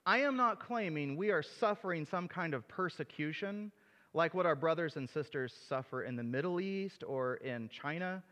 I 0.07 0.19
am 0.19 0.37
not 0.37 0.61
claiming 0.61 1.17
we 1.17 1.31
are 1.31 1.43
suffering 1.43 2.07
some 2.11 2.29
kind 2.29 2.53
of 2.53 2.69
persecution 2.69 3.73
like 4.13 4.35
what 4.35 4.45
our 4.45 4.55
brothers 4.55 4.97
and 4.97 5.09
sisters 5.09 5.53
suffer 5.69 6.03
in 6.03 6.15
the 6.15 6.23
Middle 6.23 6.61
East 6.61 7.03
or 7.07 7.37
in 7.37 7.71
China. 7.71 8.23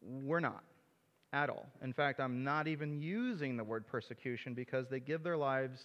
We're 0.00 0.40
not 0.40 0.64
at 1.34 1.50
all. 1.50 1.66
In 1.82 1.92
fact, 1.92 2.18
I'm 2.18 2.42
not 2.42 2.66
even 2.66 2.98
using 2.98 3.56
the 3.58 3.64
word 3.64 3.86
persecution 3.86 4.54
because 4.54 4.86
they 4.88 5.00
give 5.00 5.22
their 5.22 5.36
lives 5.36 5.78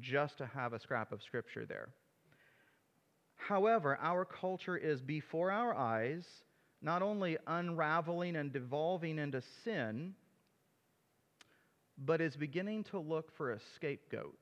just 0.00 0.38
to 0.38 0.46
have 0.46 0.72
a 0.72 0.80
scrap 0.80 1.12
of 1.12 1.22
scripture 1.22 1.66
there. 1.66 1.90
However, 3.36 3.98
our 4.00 4.24
culture 4.24 4.76
is 4.76 5.02
before 5.02 5.50
our 5.50 5.74
eyes 5.74 6.24
not 6.80 7.02
only 7.02 7.36
unraveling 7.46 8.36
and 8.36 8.52
devolving 8.52 9.18
into 9.18 9.42
sin, 9.64 10.14
but 11.98 12.20
is 12.20 12.34
beginning 12.36 12.84
to 12.84 12.98
look 12.98 13.36
for 13.36 13.52
a 13.52 13.60
scapegoat 13.76 14.38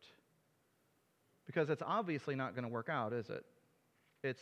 because 1.50 1.68
it's 1.68 1.82
obviously 1.84 2.36
not 2.36 2.54
going 2.54 2.62
to 2.62 2.68
work 2.68 2.88
out, 2.88 3.12
is 3.12 3.28
it? 3.28 3.44
It's 4.22 4.40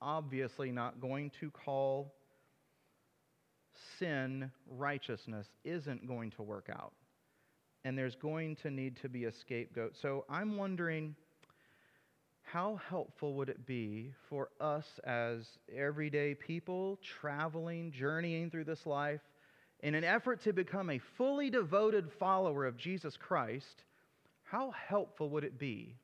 obviously 0.00 0.70
not 0.70 1.00
going 1.00 1.32
to 1.40 1.50
call 1.50 2.14
sin, 3.98 4.52
righteousness 4.68 5.48
isn't 5.64 6.06
going 6.06 6.30
to 6.30 6.42
work 6.42 6.68
out. 6.70 6.92
And 7.84 7.98
there's 7.98 8.14
going 8.14 8.54
to 8.62 8.70
need 8.70 8.98
to 9.02 9.08
be 9.08 9.24
a 9.24 9.32
scapegoat. 9.32 9.96
So 10.00 10.26
I'm 10.30 10.56
wondering 10.56 11.16
how 12.42 12.78
helpful 12.88 13.34
would 13.34 13.48
it 13.48 13.66
be 13.66 14.12
for 14.28 14.50
us 14.60 14.86
as 15.04 15.44
everyday 15.76 16.34
people 16.34 17.00
traveling, 17.20 17.90
journeying 17.90 18.50
through 18.50 18.64
this 18.64 18.86
life, 18.86 19.22
in 19.80 19.96
an 19.96 20.04
effort 20.04 20.44
to 20.44 20.52
become 20.52 20.88
a 20.88 21.00
fully 21.16 21.50
devoted 21.50 22.12
follower 22.20 22.64
of 22.64 22.76
Jesus 22.76 23.16
Christ? 23.16 23.82
How 24.44 24.72
helpful 24.88 25.30
would 25.30 25.42
it 25.42 25.58
be 25.58 25.96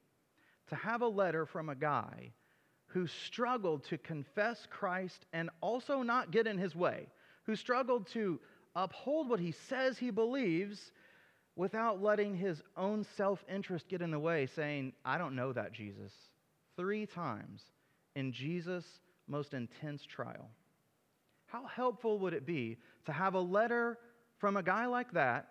to 0.69 0.75
have 0.77 1.03
a 1.03 1.09
letter 1.09 1.47
from 1.47 1.69
a 1.69 1.75
guy 1.75 2.33
who 2.87 3.07
struggled 3.07 3.85
to 3.85 3.99
confess 3.99 4.67
Christ 4.71 5.27
and 5.33 5.51
also 5.61 6.03
not 6.03 6.31
get 6.31 6.47
in 6.47 6.59
his 6.59 6.75
way, 6.75 7.09
who 7.45 7.57
struggled 7.57 8.07
to 8.09 8.41
uphold 8.77 9.29
what 9.29 9.41
he 9.41 9.53
says 9.53 9.99
he 9.99 10.11
believes 10.11 10.93
without 11.57 12.03
letting 12.03 12.37
his 12.37 12.63
own 12.77 13.05
self 13.17 13.45
interest 13.53 13.89
get 13.89 14.03
in 14.03 14.11
the 14.11 14.19
way, 14.19 14.47
saying, 14.47 14.93
I 15.05 15.19
don't 15.19 15.37
know 15.37 15.53
that 15.53 15.73
Jesus, 15.73 16.13
three 16.77 17.07
times 17.07 17.63
in 18.17 18.33
Jesus' 18.33 18.87
most 19.29 19.55
intense 19.55 20.05
trial. 20.05 20.49
How 21.47 21.67
helpful 21.67 22.19
would 22.21 22.35
it 22.35 22.47
be 22.47 22.79
to 23.07 23.13
have 23.13 23.35
a 23.35 23.41
letter 23.41 23.99
from 24.39 24.57
a 24.57 24.63
guy 24.63 24.87
like 24.87 25.13
that 25.13 25.49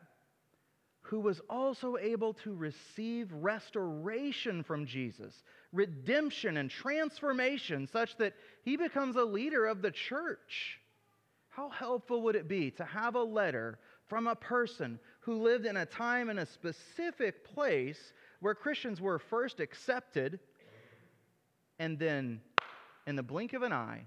who 1.04 1.20
was 1.20 1.42
also 1.50 1.98
able 1.98 2.34
to 2.34 2.56
receive 2.56 3.32
restoration 3.32 4.64
from 4.64 4.86
Jesus, 4.86 5.44
redemption 5.72 6.58
and 6.58 6.70
transformation, 6.70 7.88
such 7.88 8.18
that 8.18 8.34
he 8.64 8.78
becomes 8.78 9.16
a 9.16 9.24
leader 9.24 9.66
of 9.66 9.82
the 9.82 9.92
church. 9.92 10.80
How 11.50 11.70
helpful 11.70 12.22
would 12.24 12.36
it 12.36 12.48
be 12.48 12.72
to 12.72 12.86
have 12.86 13.16
a 13.16 13.24
letter 13.24 13.78
from 14.08 14.28
a 14.28 14.36
person 14.36 15.00
who 15.20 15.42
lived 15.42 15.66
in 15.66 15.78
a 15.78 15.86
time 15.86 16.30
in 16.30 16.40
a 16.40 16.46
specific 16.46 17.44
place 17.54 18.14
where 18.40 18.56
Christians 18.56 19.00
were 19.00 19.20
first 19.20 19.60
accepted 19.60 20.40
and 21.80 22.00
then, 22.00 22.40
in 23.08 23.16
the 23.16 23.24
blink 23.24 23.54
of 23.54 23.62
an 23.62 23.74
eye, 23.74 24.06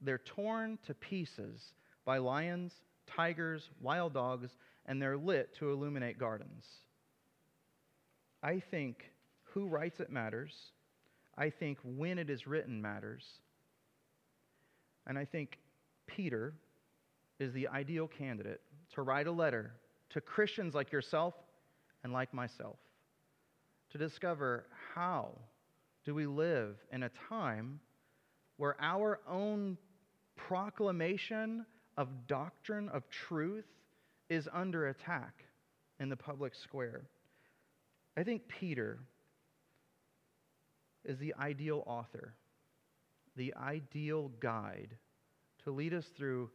they're 0.00 0.18
torn 0.18 0.78
to 0.86 0.94
pieces 0.94 1.72
by 2.04 2.18
lions, 2.18 2.72
tigers, 3.06 3.70
wild 3.80 4.14
dogs, 4.14 4.54
and 4.88 5.00
they're 5.00 5.18
lit 5.18 5.54
to 5.58 5.70
illuminate 5.70 6.18
gardens. 6.18 6.64
I 8.42 8.60
think 8.70 9.04
who 9.52 9.66
writes 9.66 10.00
it 10.00 10.10
matters. 10.10 10.54
I 11.36 11.50
think 11.50 11.78
when 11.84 12.18
it 12.18 12.30
is 12.30 12.46
written 12.46 12.80
matters. 12.82 13.24
And 15.06 15.18
I 15.18 15.24
think 15.24 15.58
Peter 16.06 16.54
is 17.38 17.52
the 17.52 17.68
ideal 17.68 18.08
candidate 18.08 18.62
to 18.94 19.02
write 19.02 19.26
a 19.26 19.32
letter 19.32 19.74
to 20.10 20.20
Christians 20.20 20.74
like 20.74 20.90
yourself 20.90 21.34
and 22.02 22.12
like 22.12 22.32
myself 22.32 22.78
to 23.90 23.98
discover 23.98 24.66
how 24.94 25.30
do 26.04 26.14
we 26.14 26.26
live 26.26 26.76
in 26.92 27.04
a 27.04 27.10
time 27.28 27.80
where 28.56 28.76
our 28.80 29.20
own 29.28 29.76
proclamation 30.36 31.64
of 31.96 32.08
doctrine, 32.26 32.88
of 32.90 33.08
truth, 33.08 33.66
is 34.28 34.48
under 34.52 34.88
attack 34.88 35.44
in 36.00 36.08
the 36.08 36.16
public 36.16 36.54
square. 36.54 37.02
I 38.16 38.22
think 38.22 38.48
Peter 38.48 38.98
is 41.04 41.18
the 41.18 41.34
ideal 41.40 41.82
author, 41.86 42.34
the 43.36 43.54
ideal 43.54 44.30
guide 44.40 44.96
to 45.64 45.70
lead 45.70 45.94
us 45.94 46.06
through 46.16 46.50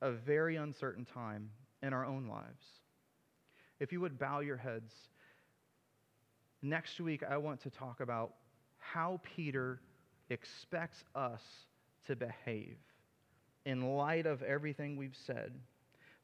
a 0.00 0.10
very 0.10 0.56
uncertain 0.56 1.04
time 1.04 1.50
in 1.82 1.92
our 1.92 2.04
own 2.04 2.26
lives. 2.28 2.64
If 3.80 3.92
you 3.92 4.00
would 4.00 4.18
bow 4.18 4.40
your 4.40 4.56
heads, 4.56 4.92
next 6.62 7.00
week 7.00 7.22
I 7.28 7.36
want 7.36 7.60
to 7.62 7.70
talk 7.70 8.00
about 8.00 8.34
how 8.78 9.20
Peter 9.36 9.80
expects 10.30 11.04
us 11.14 11.42
to 12.06 12.16
behave 12.16 12.76
in 13.64 13.96
light 13.96 14.26
of 14.26 14.42
everything 14.42 14.96
we've 14.96 15.16
said. 15.26 15.52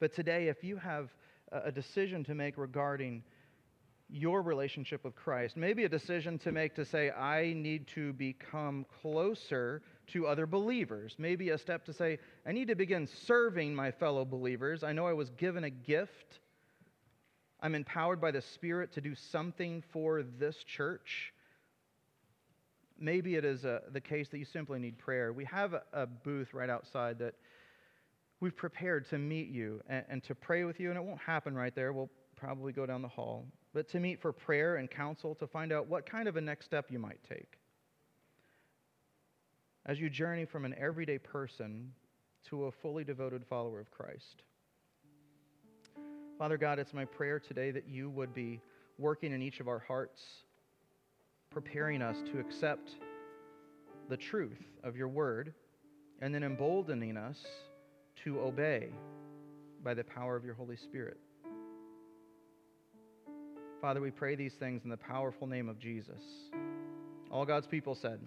But 0.00 0.14
today, 0.14 0.48
if 0.48 0.62
you 0.62 0.76
have 0.76 1.10
a 1.50 1.72
decision 1.72 2.24
to 2.24 2.34
make 2.34 2.58
regarding 2.58 3.22
your 4.10 4.42
relationship 4.42 5.04
with 5.04 5.14
Christ, 5.14 5.56
maybe 5.56 5.84
a 5.84 5.88
decision 5.88 6.38
to 6.40 6.52
make 6.52 6.74
to 6.76 6.84
say, 6.84 7.10
I 7.10 7.52
need 7.54 7.86
to 7.88 8.12
become 8.12 8.86
closer 9.02 9.82
to 10.08 10.26
other 10.26 10.46
believers, 10.46 11.14
maybe 11.18 11.50
a 11.50 11.58
step 11.58 11.84
to 11.86 11.92
say, 11.92 12.18
I 12.46 12.52
need 12.52 12.68
to 12.68 12.74
begin 12.74 13.06
serving 13.26 13.74
my 13.74 13.90
fellow 13.90 14.24
believers. 14.24 14.82
I 14.82 14.92
know 14.92 15.06
I 15.06 15.12
was 15.12 15.30
given 15.30 15.64
a 15.64 15.70
gift. 15.70 16.40
I'm 17.60 17.74
empowered 17.74 18.20
by 18.20 18.30
the 18.30 18.40
Spirit 18.40 18.92
to 18.92 19.00
do 19.00 19.14
something 19.14 19.82
for 19.92 20.22
this 20.22 20.56
church. 20.64 21.34
Maybe 22.98 23.36
it 23.36 23.44
is 23.44 23.64
a, 23.64 23.74
uh, 23.74 23.80
the 23.92 24.00
case 24.00 24.28
that 24.30 24.38
you 24.38 24.44
simply 24.44 24.78
need 24.78 24.98
prayer. 24.98 25.32
We 25.32 25.44
have 25.44 25.74
a, 25.74 25.82
a 25.92 26.06
booth 26.06 26.54
right 26.54 26.70
outside 26.70 27.18
that 27.18 27.34
we've 28.40 28.56
prepared 28.56 29.08
to 29.10 29.18
meet 29.18 29.48
you 29.48 29.80
and, 29.88 30.04
and 30.08 30.22
to 30.24 30.34
pray 30.34 30.64
with 30.64 30.80
you, 30.80 30.90
and 30.90 30.98
it 30.98 31.04
won't 31.04 31.20
happen 31.20 31.54
right 31.54 31.74
there. 31.74 31.92
We'll 31.92 32.10
probably 32.36 32.72
go 32.72 32.86
down 32.86 33.02
the 33.02 33.08
hall. 33.08 33.46
But 33.74 33.88
to 33.90 34.00
meet 34.00 34.20
for 34.20 34.32
prayer 34.32 34.76
and 34.76 34.90
counsel 34.90 35.34
to 35.36 35.46
find 35.46 35.72
out 35.72 35.88
what 35.88 36.08
kind 36.08 36.28
of 36.28 36.36
a 36.36 36.40
next 36.40 36.64
step 36.64 36.86
you 36.90 36.98
might 36.98 37.20
take. 37.28 37.58
As 39.86 40.00
you 40.00 40.10
journey 40.10 40.44
from 40.44 40.64
an 40.64 40.74
everyday 40.78 41.18
person 41.18 41.92
to 42.48 42.64
a 42.64 42.72
fully 42.72 43.04
devoted 43.04 43.44
follower 43.44 43.80
of 43.80 43.90
Christ. 43.90 44.42
Father 46.38 46.56
God, 46.56 46.78
it's 46.78 46.94
my 46.94 47.04
prayer 47.04 47.40
today 47.40 47.70
that 47.72 47.88
you 47.88 48.10
would 48.10 48.32
be 48.32 48.60
working 48.98 49.32
in 49.32 49.42
each 49.42 49.60
of 49.60 49.68
our 49.68 49.80
hearts, 49.80 50.22
preparing 51.50 52.00
us 52.00 52.16
to 52.32 52.38
accept 52.38 52.90
the 54.08 54.16
truth 54.16 54.62
of 54.84 54.96
your 54.96 55.08
word, 55.08 55.52
and 56.20 56.34
then 56.34 56.42
emboldening 56.42 57.16
us 57.16 57.44
to 58.24 58.40
obey 58.40 58.88
by 59.84 59.94
the 59.94 60.04
power 60.04 60.36
of 60.36 60.44
your 60.44 60.54
Holy 60.54 60.76
Spirit. 60.76 61.18
Father, 63.80 64.00
we 64.00 64.10
pray 64.10 64.34
these 64.34 64.54
things 64.54 64.82
in 64.84 64.90
the 64.90 64.96
powerful 64.96 65.46
name 65.46 65.68
of 65.68 65.78
Jesus. 65.78 66.22
All 67.30 67.44
God's 67.44 67.66
people 67.66 67.94
said, 67.94 68.18